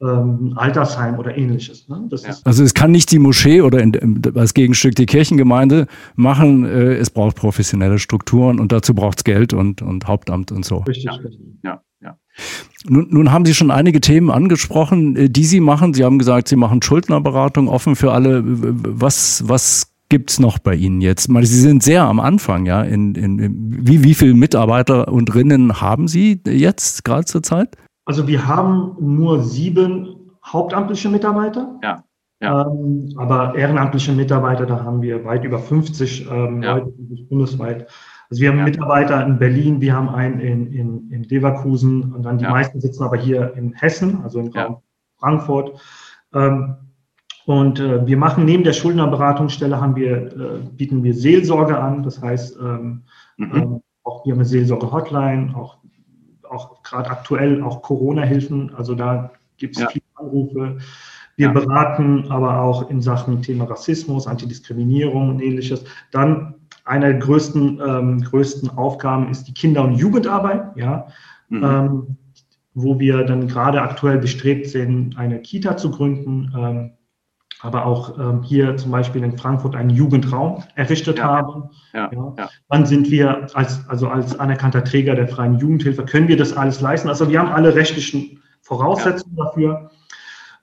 ja. 0.00 0.22
ähm, 0.22 0.54
Altersheim 0.56 1.18
oder 1.18 1.36
ähnliches. 1.36 1.88
Ne? 1.88 2.08
Ja. 2.10 2.34
also 2.44 2.64
es 2.64 2.74
kann 2.74 2.90
nicht 2.90 3.10
die 3.12 3.18
Moschee 3.18 3.60
oder 3.60 3.80
in, 3.80 4.22
als 4.34 4.54
Gegenstück 4.54 4.94
die 4.94 5.06
Kirchengemeinde 5.06 5.86
machen. 6.16 6.64
Äh, 6.64 6.94
es 6.94 7.10
braucht 7.10 7.36
professionelle 7.36 7.98
Strukturen 7.98 8.58
und 8.58 8.72
dazu 8.72 8.94
braucht 8.94 9.18
es 9.18 9.24
Geld 9.24 9.52
und, 9.52 9.82
und 9.82 10.06
Hauptamt 10.06 10.52
und 10.52 10.64
so. 10.64 10.78
Richtig, 10.78 11.10
richtig. 11.10 11.40
Ja. 11.62 11.82
Ja. 12.02 12.16
Nun, 12.86 13.08
nun 13.10 13.30
haben 13.30 13.44
Sie 13.44 13.52
schon 13.52 13.70
einige 13.70 14.00
Themen 14.00 14.30
angesprochen, 14.30 15.16
äh, 15.16 15.28
die 15.28 15.44
Sie 15.44 15.60
machen. 15.60 15.92
Sie 15.92 16.02
haben 16.02 16.18
gesagt, 16.18 16.48
Sie 16.48 16.56
machen 16.56 16.80
Schuldnerberatung 16.80 17.68
offen 17.68 17.94
für 17.94 18.12
alle. 18.12 18.42
Was, 18.42 19.46
was 19.46 19.90
gibt's 20.10 20.38
noch 20.38 20.58
bei 20.58 20.74
Ihnen 20.74 21.00
jetzt? 21.00 21.28
Mal, 21.28 21.44
Sie 21.46 21.60
sind 21.60 21.82
sehr 21.82 22.02
am 22.02 22.20
Anfang, 22.20 22.66
ja. 22.66 22.82
In, 22.82 23.14
in, 23.14 23.38
in, 23.38 23.86
wie, 23.86 24.04
wie 24.04 24.14
viele 24.14 24.34
Mitarbeiter 24.34 25.08
und 25.08 25.34
Rinnen 25.34 25.80
haben 25.80 26.06
Sie 26.06 26.42
jetzt 26.46 27.04
gerade 27.04 27.24
zur 27.24 27.42
Zeit? 27.42 27.76
Also 28.04 28.26
wir 28.26 28.46
haben 28.46 28.96
nur 29.00 29.42
sieben 29.42 30.32
hauptamtliche 30.44 31.08
Mitarbeiter. 31.08 31.78
Ja. 31.82 32.04
ja. 32.42 32.66
Ähm, 32.66 33.14
aber 33.16 33.54
ehrenamtliche 33.54 34.12
Mitarbeiter, 34.12 34.66
da 34.66 34.84
haben 34.84 35.00
wir 35.00 35.24
weit 35.24 35.44
über 35.44 35.58
50 35.58 36.28
ähm, 36.30 36.62
ja. 36.62 36.76
Leute 36.76 36.92
bundesweit. 37.28 37.88
Also 38.28 38.42
wir 38.42 38.50
haben 38.50 38.58
ja. 38.58 38.64
Mitarbeiter 38.64 39.24
in 39.26 39.38
Berlin, 39.38 39.80
wir 39.80 39.94
haben 39.94 40.08
einen 40.08 40.40
in, 40.40 40.72
in, 40.72 41.10
in 41.10 41.22
Leverkusen 41.24 42.12
und 42.12 42.22
dann 42.24 42.38
die 42.38 42.44
meisten 42.44 42.80
sitzen 42.80 43.02
aber 43.02 43.16
hier 43.16 43.54
in 43.56 43.72
Hessen, 43.72 44.22
also 44.22 44.40
im 44.40 44.48
Raum 44.48 44.82
Frankfurt. 45.18 45.80
Ähm, 46.32 46.76
und 47.46 47.80
äh, 47.80 48.06
wir 48.06 48.16
machen 48.16 48.44
neben 48.44 48.64
der 48.64 48.72
Schuldnerberatungsstelle 48.72 49.80
haben 49.80 49.96
wir, 49.96 50.16
äh, 50.16 50.60
bieten 50.76 51.02
wir 51.02 51.14
Seelsorge 51.14 51.78
an. 51.78 52.02
Das 52.02 52.20
heißt, 52.20 52.58
ähm, 52.60 53.02
mhm. 53.36 53.54
ähm, 53.54 53.82
auch 54.04 54.24
wir 54.24 54.32
haben 54.32 54.40
eine 54.40 54.48
Seelsorge-Hotline, 54.48 55.54
auch, 55.56 55.78
auch 56.48 56.82
gerade 56.82 57.10
aktuell 57.10 57.62
auch 57.62 57.82
Corona-Hilfen. 57.82 58.74
Also 58.74 58.94
da 58.94 59.32
gibt 59.56 59.76
es 59.76 59.82
ja. 59.82 59.88
viele 59.88 60.04
Anrufe. 60.14 60.78
Wir 61.36 61.46
ja. 61.46 61.52
beraten 61.52 62.30
aber 62.30 62.60
auch 62.60 62.90
in 62.90 63.00
Sachen 63.00 63.40
Thema 63.40 63.64
Rassismus, 63.64 64.26
Antidiskriminierung 64.26 65.30
und 65.30 65.40
ähnliches. 65.40 65.84
Dann 66.10 66.54
eine 66.84 67.06
der 67.06 67.18
größten, 67.18 67.80
ähm, 67.86 68.20
größten 68.20 68.70
Aufgaben 68.70 69.30
ist 69.30 69.44
die 69.44 69.54
Kinder- 69.54 69.84
und 69.84 69.94
Jugendarbeit, 69.94 70.76
ja, 70.76 71.06
mhm. 71.48 71.64
ähm, 71.64 72.16
wo 72.74 72.98
wir 72.98 73.24
dann 73.24 73.48
gerade 73.48 73.80
aktuell 73.80 74.18
bestrebt 74.18 74.66
sind, 74.68 75.16
eine 75.18 75.40
Kita 75.40 75.76
zu 75.76 75.90
gründen, 75.90 76.52
ähm, 76.56 76.90
aber 77.62 77.84
auch 77.84 78.18
ähm, 78.18 78.42
hier 78.42 78.76
zum 78.76 78.90
Beispiel 78.90 79.22
in 79.22 79.36
Frankfurt 79.36 79.76
einen 79.76 79.90
Jugendraum 79.90 80.64
errichtet 80.76 81.18
ja. 81.18 81.24
haben. 81.24 81.70
Ja. 81.92 82.10
Ja. 82.12 82.48
Wann 82.68 82.86
sind 82.86 83.10
wir 83.10 83.48
als, 83.54 83.86
also 83.88 84.08
als 84.08 84.38
anerkannter 84.38 84.82
Träger 84.84 85.14
der 85.14 85.28
freien 85.28 85.58
Jugendhilfe, 85.58 86.04
können 86.04 86.28
wir 86.28 86.36
das 86.36 86.56
alles 86.56 86.80
leisten? 86.80 87.08
Also 87.08 87.28
wir 87.28 87.38
haben 87.38 87.52
alle 87.52 87.74
rechtlichen 87.74 88.42
Voraussetzungen 88.62 89.36
dafür. 89.36 89.90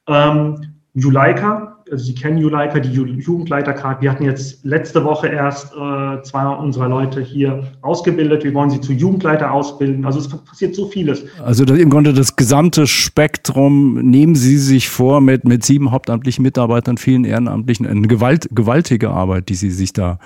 Ähm, 0.07 0.75
Juleika, 0.93 1.76
also 1.91 2.03
Sie 2.03 2.15
kennen 2.15 2.37
Juleika, 2.37 2.79
die 2.79 2.91
Jugendleiterkarte. 2.91 4.01
Wir 4.01 4.11
hatten 4.11 4.23
jetzt 4.23 4.63
letzte 4.65 5.03
Woche 5.03 5.27
erst 5.27 5.73
äh, 5.73 6.21
zwei 6.23 6.47
unserer 6.47 6.87
Leute 6.87 7.21
hier 7.21 7.63
ausgebildet. 7.81 8.43
Wir 8.43 8.53
wollen 8.53 8.69
sie 8.69 8.81
zu 8.81 8.93
Jugendleiter 8.93 9.51
ausbilden. 9.51 10.05
Also 10.05 10.19
es 10.19 10.27
passiert 10.27 10.75
so 10.75 10.87
vieles. 10.87 11.23
Also 11.43 11.63
im 11.63 11.89
Grunde 11.89 12.13
das 12.13 12.35
gesamte 12.35 12.87
Spektrum 12.87 13.95
nehmen 13.95 14.35
Sie 14.35 14.57
sich 14.57 14.89
vor 14.89 15.21
mit, 15.21 15.45
mit 15.45 15.65
sieben 15.65 15.91
hauptamtlichen 15.91 16.43
Mitarbeitern, 16.43 16.97
vielen 16.97 17.25
Ehrenamtlichen, 17.25 17.85
eine 17.85 18.07
Gewalt, 18.07 18.47
gewaltige 18.51 19.09
Arbeit, 19.09 19.49
die 19.49 19.55
Sie 19.55 19.71
sich 19.71 19.93
da, 19.93 20.19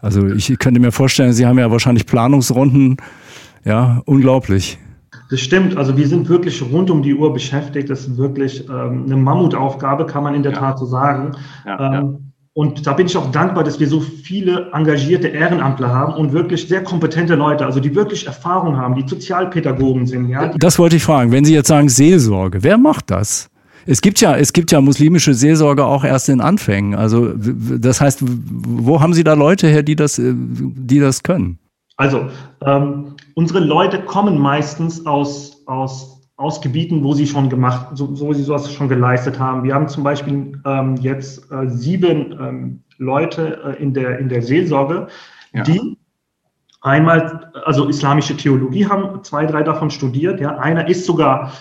also 0.00 0.26
ich 0.28 0.58
könnte 0.58 0.80
mir 0.80 0.92
vorstellen, 0.92 1.32
Sie 1.32 1.46
haben 1.46 1.58
ja 1.58 1.70
wahrscheinlich 1.70 2.06
Planungsrunden, 2.06 2.98
ja, 3.64 4.02
unglaublich. 4.04 4.78
Das 5.30 5.40
stimmt. 5.40 5.76
Also 5.76 5.96
wir 5.96 6.06
sind 6.06 6.28
wirklich 6.28 6.62
rund 6.62 6.90
um 6.90 7.02
die 7.02 7.14
Uhr 7.14 7.32
beschäftigt. 7.32 7.90
Das 7.90 8.00
ist 8.00 8.16
wirklich 8.16 8.66
ähm, 8.68 9.04
eine 9.04 9.16
Mammutaufgabe, 9.16 10.06
kann 10.06 10.22
man 10.22 10.34
in 10.34 10.42
der 10.42 10.52
ja. 10.52 10.58
Tat 10.58 10.78
so 10.78 10.86
sagen. 10.86 11.32
Ja, 11.66 11.78
ähm, 11.78 11.92
ja. 11.92 12.18
Und 12.54 12.88
da 12.88 12.92
bin 12.94 13.06
ich 13.06 13.16
auch 13.16 13.30
dankbar, 13.30 13.62
dass 13.62 13.78
wir 13.78 13.86
so 13.86 14.00
viele 14.00 14.72
engagierte 14.72 15.28
Ehrenamtler 15.28 15.90
haben 15.94 16.14
und 16.14 16.32
wirklich 16.32 16.66
sehr 16.66 16.82
kompetente 16.82 17.36
Leute, 17.36 17.64
also 17.64 17.78
die 17.78 17.94
wirklich 17.94 18.26
Erfahrung 18.26 18.76
haben, 18.76 18.96
die 18.96 19.06
Sozialpädagogen 19.06 20.06
sind. 20.06 20.28
Ja. 20.28 20.48
Das 20.58 20.76
wollte 20.76 20.96
ich 20.96 21.04
fragen. 21.04 21.30
Wenn 21.30 21.44
Sie 21.44 21.54
jetzt 21.54 21.68
sagen 21.68 21.88
Seelsorge, 21.88 22.64
wer 22.64 22.76
macht 22.76 23.12
das? 23.12 23.48
Es 23.86 24.00
gibt 24.00 24.20
ja, 24.20 24.36
es 24.36 24.52
gibt 24.52 24.72
ja 24.72 24.80
muslimische 24.80 25.34
Seelsorge 25.34 25.84
auch 25.84 26.04
erst 26.04 26.28
in 26.28 26.40
Anfängen. 26.40 26.96
Also 26.96 27.32
das 27.36 28.00
heißt, 28.00 28.24
wo 28.26 29.00
haben 29.00 29.14
Sie 29.14 29.22
da 29.22 29.34
Leute 29.34 29.68
her, 29.68 29.84
die 29.84 29.94
das, 29.94 30.18
äh, 30.18 30.34
die 30.34 30.98
das 30.98 31.22
können? 31.22 31.58
Also, 31.98 32.30
ähm, 32.64 33.16
unsere 33.34 33.58
Leute 33.58 34.00
kommen 34.00 34.38
meistens 34.38 35.04
aus, 35.04 35.64
aus, 35.66 36.22
aus 36.36 36.60
Gebieten, 36.60 37.02
wo 37.02 37.12
sie 37.12 37.26
schon 37.26 37.50
gemacht, 37.50 37.88
so, 37.94 38.08
wo 38.20 38.32
sie 38.32 38.44
sowas 38.44 38.72
schon 38.72 38.88
geleistet 38.88 39.38
haben. 39.38 39.64
Wir 39.64 39.74
haben 39.74 39.88
zum 39.88 40.04
Beispiel 40.04 40.60
ähm, 40.64 40.94
jetzt 40.96 41.50
äh, 41.50 41.68
sieben 41.68 42.38
ähm, 42.40 42.82
Leute 42.98 43.60
äh, 43.64 43.82
in, 43.82 43.94
der, 43.94 44.20
in 44.20 44.28
der 44.28 44.42
Seelsorge, 44.42 45.08
ja. 45.52 45.64
die 45.64 45.98
einmal, 46.80 47.50
also 47.64 47.88
islamische 47.88 48.36
Theologie 48.36 48.86
haben, 48.86 49.24
zwei, 49.24 49.44
drei 49.44 49.64
davon 49.64 49.90
studiert. 49.90 50.40
Ja. 50.40 50.56
Einer 50.56 50.88
ist 50.88 51.04
sogar 51.04 51.52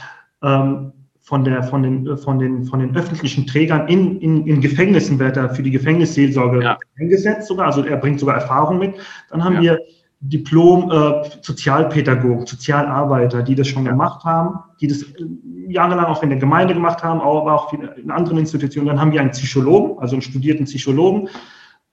ähm, 0.43 0.93
von, 1.19 1.43
der, 1.45 1.63
von, 1.63 1.81
den, 1.81 2.15
von, 2.15 2.37
den, 2.37 2.63
von 2.63 2.79
den 2.79 2.95
öffentlichen 2.95 3.47
Trägern 3.47 3.87
in, 3.87 4.21
in, 4.21 4.45
in 4.45 4.61
Gefängnissen 4.61 5.17
wird 5.17 5.35
er 5.35 5.49
für 5.49 5.63
die 5.63 5.71
Gefängnisseelsorge 5.71 6.63
ja. 6.63 6.77
eingesetzt 6.99 7.47
sogar. 7.47 7.65
Also 7.65 7.83
er 7.83 7.97
bringt 7.97 8.19
sogar 8.19 8.35
Erfahrung 8.35 8.77
mit. 8.77 8.93
Dann 9.31 9.43
haben 9.43 9.55
ja. 9.55 9.61
wir 9.61 9.79
Diplom 10.19 10.91
äh, 10.91 11.29
Sozialpädagogen, 11.41 12.47
Sozialarbeiter, 12.47 13.43
die 13.43 13.55
das 13.55 13.67
schon 13.67 13.85
gemacht 13.85 14.23
haben, 14.23 14.59
die 14.81 14.87
das 14.87 15.03
äh, 15.03 15.25
jahrelang 15.67 16.05
auch 16.05 16.23
in 16.23 16.29
der 16.29 16.39
Gemeinde 16.39 16.73
gemacht 16.73 17.03
haben, 17.03 17.21
aber 17.21 17.53
auch 17.53 17.73
in 17.73 18.09
anderen 18.09 18.39
Institutionen. 18.39 18.87
Dann 18.87 18.99
haben 18.99 19.11
wir 19.11 19.21
einen 19.21 19.31
Psychologen, 19.31 19.99
also 19.99 20.15
einen 20.15 20.21
studierten 20.21 20.65
Psychologen, 20.65 21.29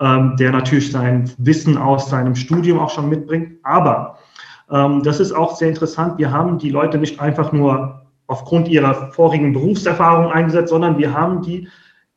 ähm, 0.00 0.36
der 0.38 0.52
natürlich 0.52 0.90
sein 0.90 1.30
Wissen 1.38 1.76
aus 1.76 2.08
seinem 2.08 2.34
Studium 2.34 2.78
auch 2.78 2.90
schon 2.90 3.08
mitbringt. 3.08 3.58
Aber 3.62 4.18
ähm, 4.70 5.02
das 5.02 5.20
ist 5.20 5.32
auch 5.32 5.56
sehr 5.56 5.68
interessant. 5.68 6.18
Wir 6.18 6.30
haben 6.30 6.58
die 6.58 6.70
Leute 6.70 6.98
nicht 6.98 7.20
einfach 7.20 7.52
nur 7.52 8.06
aufgrund 8.26 8.68
ihrer 8.68 9.12
vorigen 9.12 9.52
Berufserfahrung 9.52 10.32
eingesetzt, 10.32 10.70
sondern 10.70 10.96
wir 10.96 11.12
haben 11.12 11.42
die 11.42 11.68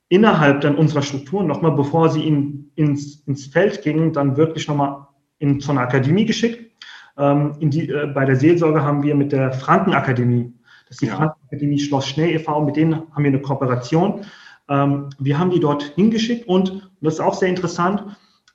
innerhalb 0.10 0.62
dann 0.62 0.76
unserer 0.76 1.02
Strukturen 1.02 1.48
nochmal, 1.48 1.74
bevor 1.74 2.10
sie 2.10 2.26
in, 2.26 2.72
ins, 2.76 3.24
ins 3.28 3.48
Feld 3.48 3.82
gingen, 3.82 4.14
dann 4.14 4.38
wirklich 4.38 4.68
nochmal 4.68 5.07
in 5.40 5.60
so 5.60 5.72
eine 5.72 5.82
Akademie 5.82 6.26
geschickt. 6.26 6.72
Ähm, 7.18 7.54
die, 7.60 7.90
äh, 7.90 8.08
bei 8.14 8.26
der 8.26 8.36
Seelsorge 8.36 8.84
haben 8.84 9.04
wir 9.04 9.16
mit 9.16 9.32
der 9.32 9.52
Frankenakademie, 9.52 10.54
das 10.88 10.96
ist 10.96 11.02
die 11.02 11.08
ja. 11.08 11.16
Frankenakademie 11.16 11.80
Schloss 11.80 12.08
Schnee 12.08 12.34
e.V., 12.34 12.62
mit 12.62 12.76
denen 12.76 12.96
haben 12.96 13.24
wir 13.24 13.30
eine 13.30 13.42
Kooperation. 13.42 14.26
Ähm, 14.70 15.10
wir 15.18 15.40
haben 15.40 15.50
die 15.50 15.60
dort 15.60 15.84
hingeschickt 15.96 16.48
und, 16.48 16.72
und 16.72 16.92
das 17.02 17.16
ist 17.16 17.20
auch 17.20 17.34
sehr 17.34 17.50
interessant, 17.50 18.04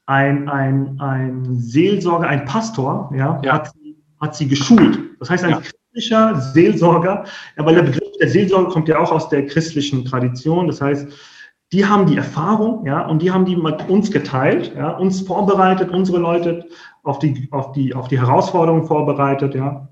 ein, 0.06 0.48
ein, 0.48 1.00
ein 1.00 1.56
Seelsorger, 1.56 2.28
ein 2.28 2.44
Pastor, 2.44 3.10
ja, 3.16 3.40
ja. 3.44 3.52
Hat, 3.54 3.72
sie, 3.72 3.96
hat 4.20 4.36
sie 4.36 4.48
geschult. 4.48 4.98
Das 5.20 5.30
heißt, 5.30 5.44
ein 5.44 5.50
ja. 5.50 5.60
christlicher 5.60 6.40
Seelsorger, 6.40 7.24
ja, 7.56 7.64
weil 7.64 7.76
der 7.76 7.82
Begriff 7.82 8.12
der 8.20 8.28
Seelsorge 8.28 8.70
kommt 8.70 8.88
ja 8.88 8.98
auch 8.98 9.10
aus 9.10 9.28
der 9.28 9.46
christlichen 9.46 10.04
Tradition. 10.04 10.66
Das 10.66 10.80
heißt, 10.80 11.08
die 11.72 11.86
haben 11.86 12.06
die 12.06 12.16
Erfahrung, 12.16 12.84
ja, 12.84 13.06
und 13.06 13.22
die 13.22 13.30
haben 13.30 13.46
die 13.46 13.56
mit 13.56 13.88
uns 13.88 14.10
geteilt, 14.10 14.72
ja, 14.76 14.90
uns 14.90 15.22
vorbereitet, 15.22 15.90
unsere 15.90 16.18
Leute 16.18 16.66
auf 17.02 17.18
die, 17.18 17.48
auf 17.50 17.72
die, 17.72 17.94
auf 17.94 18.08
die 18.08 18.20
Herausforderungen 18.20 18.86
vorbereitet, 18.86 19.54
ja. 19.54 19.88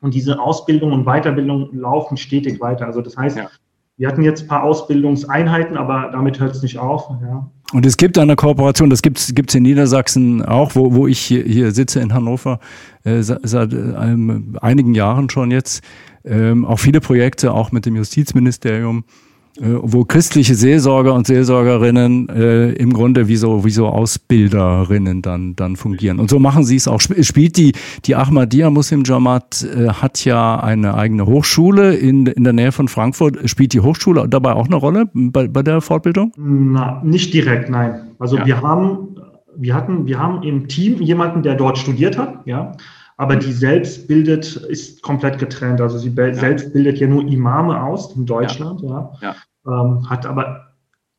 Und 0.00 0.14
diese 0.14 0.38
Ausbildung 0.38 0.92
und 0.92 1.04
Weiterbildung 1.04 1.70
laufen 1.72 2.16
stetig 2.16 2.60
weiter. 2.60 2.86
Also 2.86 3.02
das 3.02 3.16
heißt, 3.16 3.36
ja. 3.36 3.48
wir 3.96 4.06
hatten 4.06 4.22
jetzt 4.22 4.42
ein 4.42 4.48
paar 4.48 4.62
Ausbildungseinheiten, 4.62 5.76
aber 5.76 6.10
damit 6.12 6.38
hört 6.38 6.54
es 6.54 6.62
nicht 6.62 6.78
auf, 6.78 7.10
ja. 7.20 7.50
Und 7.72 7.84
es 7.84 7.96
gibt 7.96 8.16
eine 8.16 8.36
Kooperation, 8.36 8.88
das 8.88 9.02
gibt 9.02 9.18
es 9.18 9.54
in 9.54 9.62
Niedersachsen 9.64 10.42
auch, 10.44 10.76
wo, 10.76 10.94
wo 10.94 11.06
ich 11.08 11.18
hier, 11.18 11.42
hier 11.42 11.72
sitze 11.72 12.00
in 12.00 12.14
Hannover, 12.14 12.60
äh, 13.02 13.20
seit 13.22 13.72
ähm, 13.72 14.56
einigen 14.62 14.94
Jahren 14.94 15.28
schon 15.28 15.50
jetzt. 15.50 15.82
Ähm, 16.24 16.64
auch 16.64 16.78
viele 16.78 17.00
Projekte, 17.00 17.52
auch 17.52 17.72
mit 17.72 17.86
dem 17.86 17.96
Justizministerium 17.96 19.00
äh, 19.00 19.27
wo 19.60 20.04
christliche 20.04 20.54
Seelsorger 20.54 21.12
und 21.14 21.26
Seelsorgerinnen 21.26 22.28
äh, 22.28 22.72
im 22.72 22.92
Grunde 22.92 23.28
wie 23.28 23.36
so, 23.36 23.64
wie 23.64 23.70
so 23.70 23.86
Ausbilderinnen 23.86 25.22
dann, 25.22 25.56
dann 25.56 25.76
fungieren. 25.76 26.20
Und 26.20 26.30
so 26.30 26.38
machen 26.38 26.64
sie 26.64 26.76
es 26.76 26.86
auch. 26.86 27.00
Spielt 27.00 27.56
die, 27.56 27.72
die 28.04 28.14
Ahmadiyya 28.14 28.70
Muslim 28.70 29.02
Jamaat 29.04 29.64
äh, 29.64 29.88
hat 29.88 30.24
ja 30.24 30.60
eine 30.60 30.94
eigene 30.94 31.26
Hochschule 31.26 31.94
in, 31.94 32.26
in 32.26 32.44
der 32.44 32.52
Nähe 32.52 32.72
von 32.72 32.88
Frankfurt. 32.88 33.50
Spielt 33.50 33.72
die 33.72 33.80
Hochschule 33.80 34.28
dabei 34.28 34.52
auch 34.52 34.66
eine 34.66 34.76
Rolle 34.76 35.06
bei, 35.12 35.48
bei 35.48 35.62
der 35.62 35.80
Fortbildung? 35.80 36.32
Na, 36.36 37.02
nicht 37.04 37.34
direkt, 37.34 37.68
nein. 37.68 38.12
Also 38.18 38.38
ja. 38.38 38.46
wir 38.46 38.62
haben, 38.62 39.16
wir 39.56 39.74
hatten, 39.74 40.06
wir 40.06 40.18
haben 40.18 40.42
im 40.42 40.68
Team 40.68 41.02
jemanden, 41.02 41.42
der 41.42 41.56
dort 41.56 41.78
studiert 41.78 42.16
hat, 42.16 42.46
ja 42.46 42.72
aber 43.18 43.34
die 43.34 43.52
selbst 43.52 44.06
bildet, 44.06 44.54
ist 44.56 45.02
komplett 45.02 45.38
getrennt. 45.38 45.80
Also 45.80 45.98
sie 45.98 46.14
ja. 46.16 46.32
selbst 46.32 46.72
bildet 46.72 46.98
ja 46.98 47.08
nur 47.08 47.26
Imame 47.26 47.82
aus 47.82 48.14
in 48.14 48.24
Deutschland, 48.24 48.80
ja. 48.80 49.12
ja. 49.20 49.34
Ähm, 49.68 50.08
hat 50.08 50.26
aber 50.26 50.68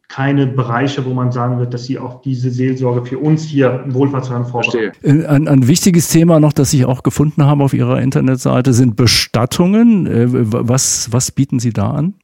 keine 0.10 0.48
Bereiche, 0.48 1.06
wo 1.06 1.14
man 1.14 1.32
sagen 1.32 1.60
wird, 1.60 1.74
dass 1.74 1.86
sie 1.86 2.00
auch 2.00 2.22
diese 2.22 2.50
Seelsorge 2.50 3.06
für 3.06 3.20
uns 3.20 3.44
hier 3.44 3.84
im 3.86 3.94
Wohlfahrtsverein 3.94 4.46
vorbereiten. 4.46 4.98
Äh, 5.04 5.28
ein, 5.28 5.48
ein, 5.48 5.68
wichtiges 5.68 6.10
Thema 6.10 6.40
noch, 6.40 6.52
das 6.52 6.74
ich 6.74 6.86
auch 6.86 7.04
gefunden 7.04 7.46
habe 7.46 7.64
auf 7.64 7.74
Ihrer 7.74 8.02
Internetseite, 8.02 8.74
sind 8.74 8.96
Bestattungen. 8.96 10.08
Äh, 10.08 10.26
was, 10.30 11.14
was 11.14 11.32
bieten 11.32 11.60
Sie 11.60 11.72
da 11.72 11.92
an? 11.92 12.16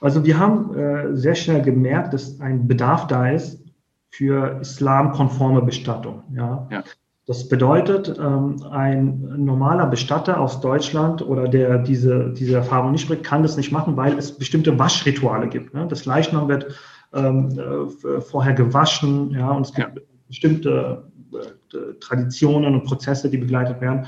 Also 0.00 0.24
wir 0.24 0.38
haben 0.38 0.74
äh, 0.74 1.14
sehr 1.14 1.34
schnell 1.34 1.60
gemerkt, 1.60 2.14
dass 2.14 2.40
ein 2.40 2.66
Bedarf 2.66 3.06
da 3.06 3.30
ist 3.30 3.62
für 4.08 4.58
islamkonforme 4.62 5.60
Bestattung. 5.60 6.22
Ja. 6.34 6.66
ja. 6.70 6.84
Das 7.26 7.48
bedeutet, 7.48 8.16
ähm, 8.20 8.62
ein 8.70 9.44
normaler 9.44 9.86
Bestatter 9.86 10.38
aus 10.38 10.60
Deutschland 10.60 11.22
oder 11.22 11.48
der 11.48 11.78
diese, 11.78 12.32
diese 12.32 12.54
Erfahrung 12.54 12.92
nicht 12.92 13.08
bringt, 13.08 13.24
kann 13.24 13.42
das 13.42 13.56
nicht 13.56 13.72
machen, 13.72 13.96
weil 13.96 14.16
es 14.16 14.30
bestimmte 14.30 14.78
Waschrituale 14.78 15.48
gibt. 15.48 15.74
Ne? 15.74 15.86
Das 15.88 16.04
Leichnam 16.04 16.46
wird 16.48 16.66
ähm, 17.12 17.58
äh, 17.58 18.20
vorher 18.20 18.52
gewaschen, 18.52 19.32
ja, 19.32 19.50
und 19.50 19.66
es 19.66 19.74
gibt 19.74 19.96
ja. 19.96 20.02
bestimmte 20.28 21.02
äh, 21.32 21.94
Traditionen 21.98 22.74
und 22.74 22.84
Prozesse, 22.84 23.28
die 23.28 23.38
begleitet 23.38 23.80
werden. 23.80 24.06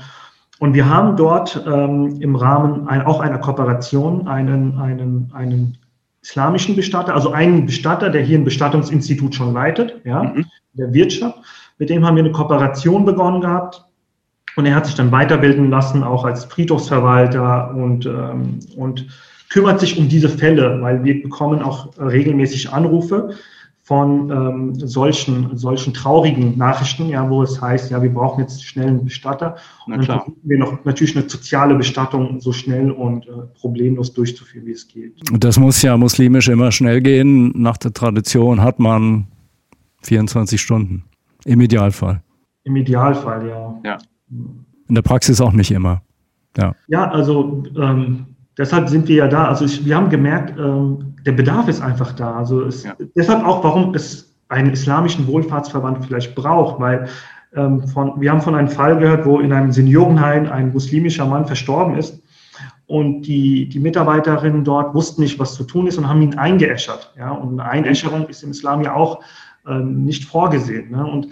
Und 0.59 0.73
wir 0.73 0.87
haben 0.87 1.17
dort 1.17 1.61
ähm, 1.67 2.21
im 2.21 2.37
Rahmen 2.37 2.87
ein, 2.87 3.01
auch 3.01 3.19
einer 3.19 3.39
Kooperation 3.39 4.29
einen, 4.29 4.77
einen, 4.77 5.29
einen 5.33 5.77
islamischen 6.21 6.75
Bestatter, 6.77 7.15
also 7.15 7.31
einen 7.31 7.65
Bestatter, 7.65 8.09
der 8.09 8.21
hier 8.21 8.37
ein 8.37 8.45
Bestattungsinstitut 8.45 9.35
schon 9.35 9.53
leitet, 9.53 10.01
ja, 10.05 10.23
mhm. 10.23 10.45
der 10.73 10.93
Wirtschaft 10.93 11.37
mit 11.79 11.89
dem 11.89 12.05
haben 12.05 12.15
wir 12.15 12.23
eine 12.23 12.31
Kooperation 12.31 13.05
begonnen 13.05 13.41
gehabt. 13.41 13.85
Und 14.55 14.65
er 14.65 14.75
hat 14.75 14.85
sich 14.85 14.95
dann 14.95 15.11
weiterbilden 15.11 15.69
lassen, 15.69 16.03
auch 16.03 16.25
als 16.25 16.45
Friedhofsverwalter 16.45 17.73
und, 17.73 18.05
ähm, 18.05 18.59
und 18.75 19.07
kümmert 19.49 19.79
sich 19.79 19.97
um 19.97 20.09
diese 20.09 20.29
Fälle, 20.29 20.81
weil 20.81 21.03
wir 21.03 21.21
bekommen 21.23 21.61
auch 21.61 21.89
regelmäßig 21.97 22.71
Anrufe 22.71 23.35
von 23.83 24.29
ähm, 24.29 24.75
solchen, 24.75 25.57
solchen 25.57 25.95
traurigen 25.95 26.55
Nachrichten, 26.57 27.09
ja, 27.09 27.27
wo 27.27 27.41
es 27.41 27.59
heißt, 27.59 27.89
ja, 27.89 28.01
wir 28.03 28.13
brauchen 28.13 28.41
jetzt 28.41 28.63
schnell 28.63 28.87
einen 28.87 29.05
Bestatter. 29.05 29.55
Und 29.87 29.93
dann 29.93 30.03
versuchen 30.03 30.35
wir 30.43 30.59
noch 30.59 30.85
natürlich 30.85 31.17
eine 31.17 31.27
soziale 31.27 31.73
Bestattung 31.73 32.39
so 32.39 32.53
schnell 32.53 32.91
und 32.91 33.27
äh, 33.27 33.31
problemlos 33.59 34.13
durchzuführen, 34.13 34.67
wie 34.67 34.73
es 34.73 34.87
geht. 34.87 35.13
Das 35.39 35.57
muss 35.57 35.81
ja 35.81 35.97
muslimisch 35.97 36.49
immer 36.49 36.71
schnell 36.71 37.01
gehen. 37.01 37.51
Nach 37.55 37.77
der 37.77 37.91
Tradition 37.91 38.61
hat 38.61 38.77
man 38.79 39.25
24 40.03 40.61
Stunden. 40.61 41.05
Im 41.49 41.61
Idealfall. 41.61 42.21
Im 42.63 42.75
Idealfall, 42.75 43.47
ja. 43.47 43.79
ja. 43.83 43.97
In 44.87 44.93
der 44.93 45.01
Praxis 45.01 45.41
auch 45.41 45.51
nicht 45.51 45.71
immer. 45.71 46.03
Ja, 46.55 46.75
ja 46.87 47.09
also 47.09 47.63
ähm, 47.75 48.27
deshalb 48.55 48.87
sind 48.87 49.07
wir 49.07 49.15
ja 49.15 49.27
da. 49.27 49.47
Also 49.47 49.65
ich, 49.65 49.83
wir 49.83 49.95
haben 49.95 50.09
gemerkt, 50.11 50.59
ähm, 50.59 51.15
der 51.25 51.31
Bedarf 51.31 51.67
ist 51.67 51.81
einfach 51.81 52.13
da. 52.13 52.35
Also 52.35 52.61
es, 52.61 52.83
ja. 52.83 52.95
deshalb 53.15 53.43
auch, 53.43 53.63
warum 53.63 53.95
es 53.95 54.35
einen 54.49 54.71
islamischen 54.71 55.25
Wohlfahrtsverband 55.25 56.05
vielleicht 56.05 56.35
braucht, 56.35 56.79
weil 56.79 57.07
ähm, 57.55 57.87
von, 57.87 58.21
wir 58.21 58.29
haben 58.29 58.41
von 58.41 58.53
einem 58.53 58.69
Fall 58.69 58.99
gehört, 58.99 59.25
wo 59.25 59.39
in 59.39 59.51
einem 59.51 59.71
Seniorenheim 59.71 60.51
ein 60.51 60.71
muslimischer 60.71 61.25
Mann 61.25 61.47
verstorben 61.47 61.97
ist 61.97 62.21
und 62.85 63.23
die, 63.23 63.67
die 63.69 63.79
Mitarbeiterinnen 63.79 64.63
dort 64.63 64.93
wussten 64.93 65.23
nicht, 65.23 65.39
was 65.39 65.55
zu 65.55 65.63
tun 65.63 65.87
ist 65.87 65.97
und 65.97 66.07
haben 66.07 66.21
ihn 66.21 66.37
eingeäschert. 66.37 67.11
Ja? 67.17 67.31
Und 67.31 67.59
eine 67.59 67.69
Einäscherung 67.69 68.27
ist 68.27 68.43
im 68.43 68.51
Islam 68.51 68.83
ja 68.83 68.93
auch 68.93 69.23
nicht 69.65 70.25
vorgesehen. 70.25 70.91
Ne? 70.91 71.05
Und 71.05 71.29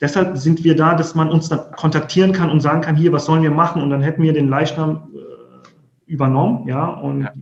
deshalb 0.00 0.36
sind 0.36 0.64
wir 0.64 0.76
da, 0.76 0.94
dass 0.94 1.14
man 1.14 1.30
uns 1.30 1.48
dann 1.48 1.70
kontaktieren 1.72 2.32
kann 2.32 2.50
und 2.50 2.60
sagen 2.60 2.80
kann, 2.80 2.96
hier, 2.96 3.12
was 3.12 3.24
sollen 3.24 3.42
wir 3.42 3.50
machen? 3.50 3.82
Und 3.82 3.90
dann 3.90 4.02
hätten 4.02 4.22
wir 4.22 4.32
den 4.32 4.48
Leichnam 4.48 5.08
äh, 5.14 6.12
übernommen, 6.12 6.66
ja, 6.68 6.86
und 6.86 7.22
ja. 7.22 7.32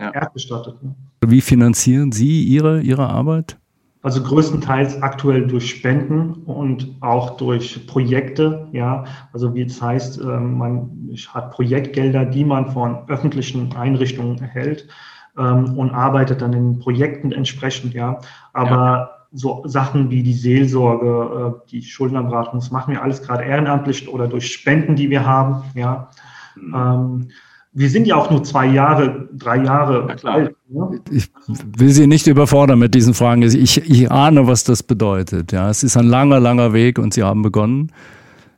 Ja. 0.00 0.10
erdbestattet. 0.10 0.82
Ne? 0.82 0.94
Wie 1.26 1.40
finanzieren 1.40 2.12
Sie 2.12 2.42
Ihre, 2.44 2.80
Ihre 2.80 3.08
Arbeit? 3.08 3.58
Also 4.02 4.22
größtenteils 4.22 5.02
aktuell 5.02 5.46
durch 5.46 5.68
Spenden 5.68 6.32
und 6.46 6.96
auch 7.00 7.36
durch 7.36 7.86
Projekte, 7.86 8.66
ja. 8.72 9.04
Also 9.34 9.54
wie 9.54 9.60
es 9.62 9.82
heißt, 9.82 10.18
ähm, 10.22 10.56
man 10.56 11.10
hat 11.28 11.50
Projektgelder, 11.50 12.24
die 12.24 12.46
man 12.46 12.70
von 12.70 13.06
öffentlichen 13.08 13.70
Einrichtungen 13.76 14.38
erhält 14.38 14.88
ähm, 15.36 15.76
und 15.76 15.90
arbeitet 15.90 16.40
dann 16.40 16.54
in 16.54 16.78
Projekten 16.78 17.30
entsprechend, 17.32 17.92
ja. 17.92 18.18
Aber 18.54 18.70
ja 18.70 19.19
so 19.32 19.62
Sachen 19.66 20.10
wie 20.10 20.22
die 20.22 20.32
Seelsorge, 20.32 21.54
äh, 21.64 21.70
die 21.70 21.82
Schuldnerberatung, 21.82 22.58
das 22.60 22.70
machen 22.70 22.92
wir 22.92 23.02
alles 23.02 23.22
gerade 23.22 23.44
ehrenamtlich 23.44 24.08
oder 24.08 24.26
durch 24.26 24.52
Spenden, 24.52 24.96
die 24.96 25.10
wir 25.10 25.24
haben. 25.24 25.62
Ja. 25.74 26.10
Mhm. 26.56 26.74
Ähm, 26.74 27.28
wir 27.72 27.88
sind 27.88 28.06
ja 28.06 28.16
auch 28.16 28.30
nur 28.30 28.42
zwei 28.42 28.66
Jahre, 28.66 29.28
drei 29.32 29.62
Jahre 29.62 30.16
alt. 30.24 30.56
Ne? 30.68 31.00
Ich 31.10 31.30
will 31.76 31.90
Sie 31.90 32.08
nicht 32.08 32.26
überfordern 32.26 32.80
mit 32.80 32.94
diesen 32.94 33.14
Fragen. 33.14 33.42
Ich, 33.42 33.78
ich 33.78 34.10
ahne, 34.10 34.48
was 34.48 34.64
das 34.64 34.82
bedeutet. 34.82 35.52
Ja, 35.52 35.70
es 35.70 35.84
ist 35.84 35.96
ein 35.96 36.06
langer, 36.06 36.40
langer 36.40 36.72
Weg 36.72 36.98
und 36.98 37.14
Sie 37.14 37.22
haben 37.22 37.42
begonnen. 37.42 37.92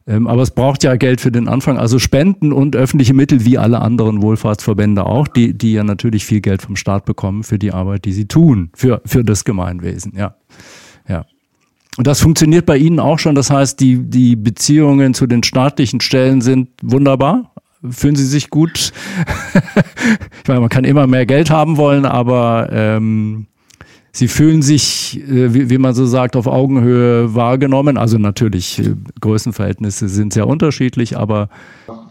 Ähm, 0.06 0.26
aber 0.26 0.42
es 0.42 0.50
braucht 0.50 0.82
ja 0.82 0.96
Geld 0.96 1.20
für 1.20 1.30
den 1.30 1.48
Anfang. 1.48 1.78
Also 1.78 1.98
Spenden 1.98 2.52
und 2.52 2.74
öffentliche 2.74 3.14
Mittel 3.14 3.44
wie 3.44 3.58
alle 3.58 3.80
anderen 3.80 4.22
Wohlfahrtsverbände 4.22 5.06
auch, 5.06 5.28
die, 5.28 5.54
die 5.54 5.72
ja 5.72 5.84
natürlich 5.84 6.24
viel 6.24 6.40
Geld 6.40 6.62
vom 6.62 6.76
Staat 6.76 7.04
bekommen 7.04 7.44
für 7.44 7.58
die 7.58 7.72
Arbeit, 7.72 8.04
die 8.04 8.12
sie 8.12 8.26
tun, 8.26 8.70
für, 8.74 9.00
für 9.04 9.24
das 9.24 9.44
Gemeinwesen. 9.44 10.14
Ja. 10.16 10.34
ja. 11.08 11.24
Und 11.98 12.06
das 12.06 12.20
funktioniert 12.20 12.66
bei 12.66 12.78
Ihnen 12.78 12.98
auch 12.98 13.18
schon. 13.18 13.34
Das 13.34 13.50
heißt, 13.50 13.78
die, 13.78 13.98
die 13.98 14.34
Beziehungen 14.34 15.14
zu 15.14 15.26
den 15.26 15.42
staatlichen 15.42 16.00
Stellen 16.00 16.40
sind 16.40 16.70
wunderbar. 16.82 17.52
Fühlen 17.88 18.16
Sie 18.16 18.26
sich 18.26 18.48
gut? 18.48 18.92
ich 20.42 20.48
meine, 20.48 20.60
man 20.60 20.68
kann 20.68 20.84
immer 20.84 21.06
mehr 21.06 21.26
Geld 21.26 21.50
haben 21.50 21.76
wollen, 21.76 22.06
aber 22.06 22.68
ähm, 22.72 23.46
Sie 24.14 24.28
fühlen 24.28 24.60
sich, 24.60 25.20
äh, 25.26 25.70
wie, 25.70 25.78
man 25.78 25.94
so 25.94 26.04
sagt, 26.04 26.36
auf 26.36 26.46
Augenhöhe 26.46 27.34
wahrgenommen. 27.34 27.96
Also 27.96 28.18
natürlich, 28.18 28.78
äh, 28.78 28.94
Größenverhältnisse 29.20 30.06
sind 30.08 30.34
sehr 30.34 30.46
unterschiedlich, 30.46 31.16
aber. 31.16 31.48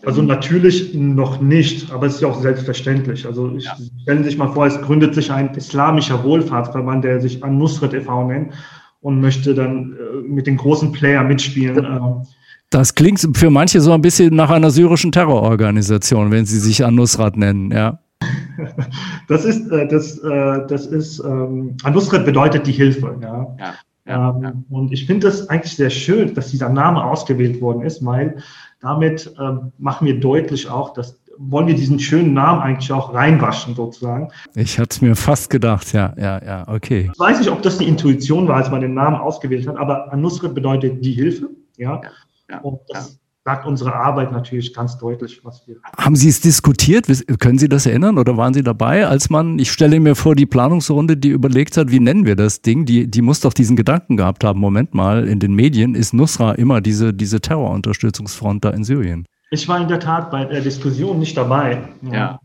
Also 0.04 0.24
natürlich 0.24 0.96
noch 0.96 1.42
nicht, 1.42 1.92
aber 1.92 2.08
es 2.08 2.16
ist 2.16 2.22
ja 2.22 2.30
auch 2.30 2.42
selbstverständlich. 2.42 3.28
Also 3.28 3.56
ich, 3.56 3.66
ja. 3.66 3.78
stellen 4.02 4.24
Sie 4.24 4.30
sich 4.30 4.38
mal 4.40 4.52
vor, 4.52 4.66
es 4.66 4.82
gründet 4.82 5.14
sich 5.14 5.32
ein 5.32 5.54
islamischer 5.54 6.24
Wohlfahrtsverband, 6.24 7.04
der 7.04 7.22
sich 7.22 7.44
An-Nusrat 7.44 7.94
e.V. 7.94 8.28
nennt 8.28 8.54
und 9.02 9.22
möchte 9.22 9.54
dann 9.54 9.94
äh, 9.94 10.28
mit 10.28 10.48
den 10.48 10.58
großen 10.58 10.92
Player 10.92 11.24
mitspielen. 11.24 11.86
Ähm. 11.86 12.26
Das 12.72 12.96
klingt 12.96 13.28
für 13.38 13.52
manche 13.52 13.80
so 13.80 13.92
ein 13.92 14.02
bisschen 14.02 14.36
nach 14.36 14.50
einer 14.50 14.72
syrischen 14.72 15.12
Terrororganisation, 15.12 16.32
wenn 16.32 16.46
sie 16.46 16.60
sich 16.60 16.84
An-Nusrat 16.84 17.38
nennen, 17.38 17.72
ja. 17.72 18.00
Das 19.28 19.46
ist, 19.46 19.72
äh, 19.72 19.88
das, 19.88 20.18
äh, 20.20 20.68
das 20.68 20.86
ist, 20.86 21.20
ähm, 21.20 21.78
Anusret 21.84 22.26
bedeutet 22.26 22.68
die 22.68 22.74
Hilfe. 22.74 23.18
Ja. 23.22 23.56
ja, 23.58 23.74
ja, 24.06 24.30
ähm, 24.30 24.44
ja. 24.44 24.54
Und 24.70 24.92
ich 24.92 25.06
finde 25.06 25.28
es 25.28 25.50
eigentlich 25.50 25.76
sehr 25.76 25.90
schön, 25.90 26.34
dass 26.34 26.52
dieser 26.52 26.70
Name 26.70 27.04
ausgewählt 27.04 27.62
worden 27.62 27.82
ist, 27.84 28.06
weil 28.06 28.44
damit 28.82 29.34
ähm, 29.40 29.72
machen 29.78 30.06
wir 30.06 30.20
deutlich 30.20 30.70
auch, 30.70 30.94
dass 30.94 31.22
wollen 31.38 31.68
wir 31.68 31.76
diesen 31.76 32.00
schönen 32.00 32.34
Namen 32.34 32.62
eigentlich 32.62 32.92
auch 32.92 33.14
reinwaschen, 33.14 33.74
sozusagen. 33.74 34.30
Ich 34.54 34.78
hatte 34.78 34.90
es 34.92 35.02
mir 35.02 35.16
fast 35.16 35.50
gedacht, 35.50 35.92
ja, 35.94 36.14
ja, 36.18 36.44
ja, 36.44 36.68
okay. 36.68 37.10
Ich 37.12 37.20
weiß 37.20 37.40
nicht, 37.40 37.50
ob 37.50 37.62
das 37.62 37.78
die 37.78 37.88
Intuition 37.88 38.48
war, 38.48 38.58
als 38.58 38.70
man 38.70 38.82
den 38.82 38.94
Namen 38.94 39.16
ausgewählt 39.16 39.68
hat, 39.68 39.78
aber 39.78 40.12
Anusret 40.12 40.54
bedeutet 40.54 41.04
die 41.04 41.14
Hilfe, 41.14 41.50
ja. 41.78 42.02
ja, 42.50 42.60
und 42.60 42.80
das 42.90 43.21
sagt 43.44 43.66
unsere 43.66 43.96
Arbeit 43.96 44.32
natürlich 44.32 44.74
ganz 44.74 44.98
deutlich, 44.98 45.44
was 45.44 45.66
wir. 45.68 45.78
Haben 45.98 46.16
Sie 46.16 46.30
es 46.30 46.42
diskutiert? 46.42 47.08
Können 47.40 47.58
Sie 47.58 47.68
das 47.68 47.86
erinnern 47.86 48.18
oder 48.18 48.38
waren 48.38 48.54
Sie 48.54 48.62
dabei, 48.62 49.08
als 49.08 49.30
man, 49.30 49.58
ich 49.58 49.72
stelle 49.72 50.00
mir 50.00 50.16
vor, 50.16 50.36
die 50.36 50.46
Planungsrunde, 50.46 51.18
die 51.18 51.30
überlegt 51.30 51.76
hat, 51.78 51.92
wie 51.92 52.00
nennen 52.00 52.26
wir 52.26 52.36
das 52.36 52.62
Ding, 52.62 52.86
die, 52.86 53.10
die 53.10 53.22
muss 53.22 53.40
doch 53.40 53.54
diesen 53.54 53.76
Gedanken 53.76 54.18
gehabt 54.18 54.44
haben, 54.44 54.60
Moment 54.60 54.94
mal, 54.94 55.28
in 55.28 55.40
den 55.40 55.56
Medien 55.56 55.96
ist 55.96 56.14
Nusra 56.14 56.54
immer 56.54 56.82
diese, 56.82 57.14
diese 57.14 57.42
Terrorunterstützungsfront 57.42 58.64
da 58.64 58.70
in 58.70 58.84
Syrien. 58.84 59.26
Ich 59.50 59.68
war 59.68 59.82
in 59.82 59.88
der 59.88 60.00
Tat 60.00 60.32
bei 60.32 60.46
der 60.46 60.62
Diskussion 60.62 61.20
nicht 61.20 61.36
dabei. 61.36 61.82
Ja. 62.04 62.14
ja. 62.14 62.40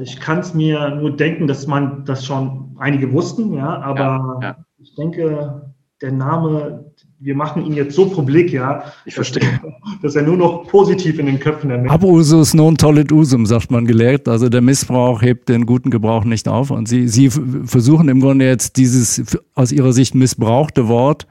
Ich 0.00 0.18
kann 0.18 0.38
es 0.38 0.54
mir 0.54 0.96
nur 0.96 1.14
denken, 1.14 1.46
dass 1.46 1.66
man 1.66 2.06
das 2.06 2.24
schon 2.24 2.74
einige 2.78 3.12
wussten, 3.12 3.52
ja, 3.52 3.78
aber 3.82 4.38
ja, 4.40 4.48
ja. 4.48 4.56
ich 4.78 4.94
denke, 4.94 5.74
der 6.00 6.12
Name 6.12 6.91
wir 7.22 7.36
machen 7.36 7.64
ihn 7.64 7.74
jetzt 7.74 7.94
so 7.94 8.06
publik, 8.06 8.52
ja. 8.52 8.84
Ich 9.04 9.14
verstehe. 9.14 9.60
Dass 10.02 10.16
er 10.16 10.22
nur 10.22 10.36
noch 10.36 10.66
positiv 10.66 11.18
in 11.18 11.26
den 11.26 11.38
Köpfen 11.38 11.68
der 11.68 11.78
Menschen. 11.78 11.92
Abusus 11.92 12.52
non 12.52 12.76
tollit 12.76 13.12
usum, 13.12 13.46
sagt 13.46 13.70
man 13.70 13.86
gelehrt. 13.86 14.28
Also 14.28 14.48
der 14.48 14.60
Missbrauch 14.60 15.22
hebt 15.22 15.48
den 15.48 15.64
guten 15.64 15.90
Gebrauch 15.90 16.24
nicht 16.24 16.48
auf. 16.48 16.70
Und 16.70 16.88
Sie, 16.88 17.06
Sie 17.06 17.30
versuchen 17.30 18.08
im 18.08 18.20
Grunde 18.20 18.46
jetzt 18.46 18.76
dieses 18.76 19.22
aus 19.54 19.70
Ihrer 19.70 19.92
Sicht 19.92 20.14
missbrauchte 20.14 20.88
Wort 20.88 21.26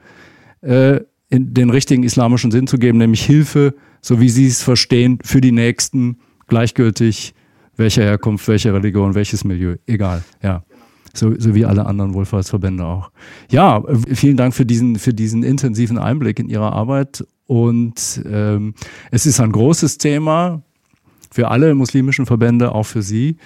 äh, 0.62 1.00
in 1.28 1.52
den 1.52 1.68
richtigen 1.68 2.04
islamischen 2.04 2.50
Sinn 2.50 2.66
zu 2.66 2.78
geben, 2.78 2.98
nämlich 2.98 3.24
Hilfe, 3.24 3.74
so 4.00 4.20
wie 4.20 4.30
Sie 4.30 4.46
es 4.46 4.62
verstehen, 4.62 5.18
für 5.22 5.40
die 5.40 5.52
Nächsten, 5.52 6.18
gleichgültig 6.48 7.34
welcher 7.76 8.02
Herkunft, 8.02 8.48
welche 8.48 8.72
Religion, 8.72 9.14
welches 9.14 9.44
Milieu, 9.44 9.76
egal, 9.86 10.22
ja 10.42 10.62
so, 11.14 11.38
so 11.38 11.54
wie 11.54 11.64
alle 11.64 11.86
anderen 11.86 12.14
Wohlfahrtsverbände 12.14 12.84
auch. 12.84 13.10
Ja, 13.50 13.82
vielen 14.12 14.36
Dank 14.36 14.54
für 14.54 14.66
diesen, 14.66 14.96
für 14.96 15.14
diesen 15.14 15.42
intensiven 15.42 15.98
Einblick 15.98 16.38
in 16.38 16.48
Ihre 16.48 16.72
Arbeit. 16.72 17.24
Und 17.46 18.22
ähm, 18.26 18.74
es 19.10 19.26
ist 19.26 19.40
ein 19.40 19.52
großes 19.52 19.98
Thema 19.98 20.62
für 21.30 21.48
alle 21.48 21.74
muslimischen 21.74 22.26
Verbände, 22.26 22.74
auch 22.74 22.86
für 22.86 23.02
Sie. 23.02 23.36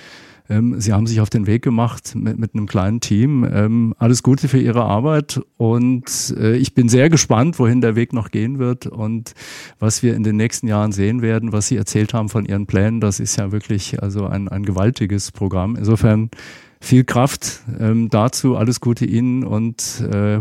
Ähm, 0.48 0.81
Sie 0.81 0.92
haben 0.92 1.07
sich 1.07 1.20
auf 1.20 1.31
den 1.31 1.46
Weg 1.46 1.62
gemacht 1.62 2.14
mit, 2.14 2.38
mit 2.38 2.55
einem 2.55 2.66
kleinen 2.66 3.00
Team. 3.00 3.46
Ähm, 3.50 3.94
alles 3.98 4.22
Gute 4.22 4.48
für 4.48 4.61
Ihre 4.61 4.85
Arbeit 4.85 5.40
und 5.57 6.35
äh, 6.38 6.57
ich 6.57 6.74
bin 6.74 6.88
sehr 6.88 7.11
gespannt, 7.11 7.59
wohin 7.59 7.81
der 7.81 7.96
Weg 7.96 8.12
noch 8.12 8.31
gehen 8.31 8.59
wird 8.59 8.87
und 8.87 9.35
was 9.79 10.02
wir 10.02 10.14
in 10.14 10.22
den 10.22 10.37
nächsten 10.37 10.68
Jahren 10.68 10.92
sehen 10.92 11.22
werden, 11.22 11.52
was 11.52 11.68
Sie 11.68 11.76
erzählt 11.76 12.14
haben 12.14 12.29
von 12.29 12.44
Ihren 12.44 12.66
Plänen. 12.66 13.00
Das 13.00 13.20
ist 13.20 13.37
ja 13.37 13.52
wirklich 13.52 14.02
also 14.02 14.26
ein, 14.26 14.48
ein 14.48 14.64
gewaltiges 14.64 15.33
Programm. 15.33 15.76
Insofern 15.76 16.31
viel 16.80 17.04
Kraft 17.04 17.60
ähm, 17.78 18.08
dazu. 18.10 18.56
Alles 18.56 18.80
Gute 18.80 19.04
Ihnen 19.04 19.44
und 19.44 20.02
äh, 20.12 20.40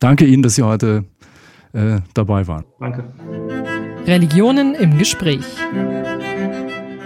danke 0.00 0.26
Ihnen, 0.26 0.42
dass 0.42 0.54
Sie 0.54 0.62
heute 0.62 1.04
äh, 1.72 2.00
dabei 2.14 2.46
waren. 2.46 2.64
Danke. 2.80 3.04
Religionen 4.06 4.74
im 4.74 4.98
Gespräch. 4.98 5.44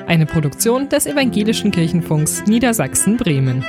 Eine 0.06 0.26
Produktion 0.26 0.88
des 0.88 1.06
Evangelischen 1.06 1.70
Kirchenfunks 1.72 2.44
Niedersachsen-Bremen. 2.46 3.64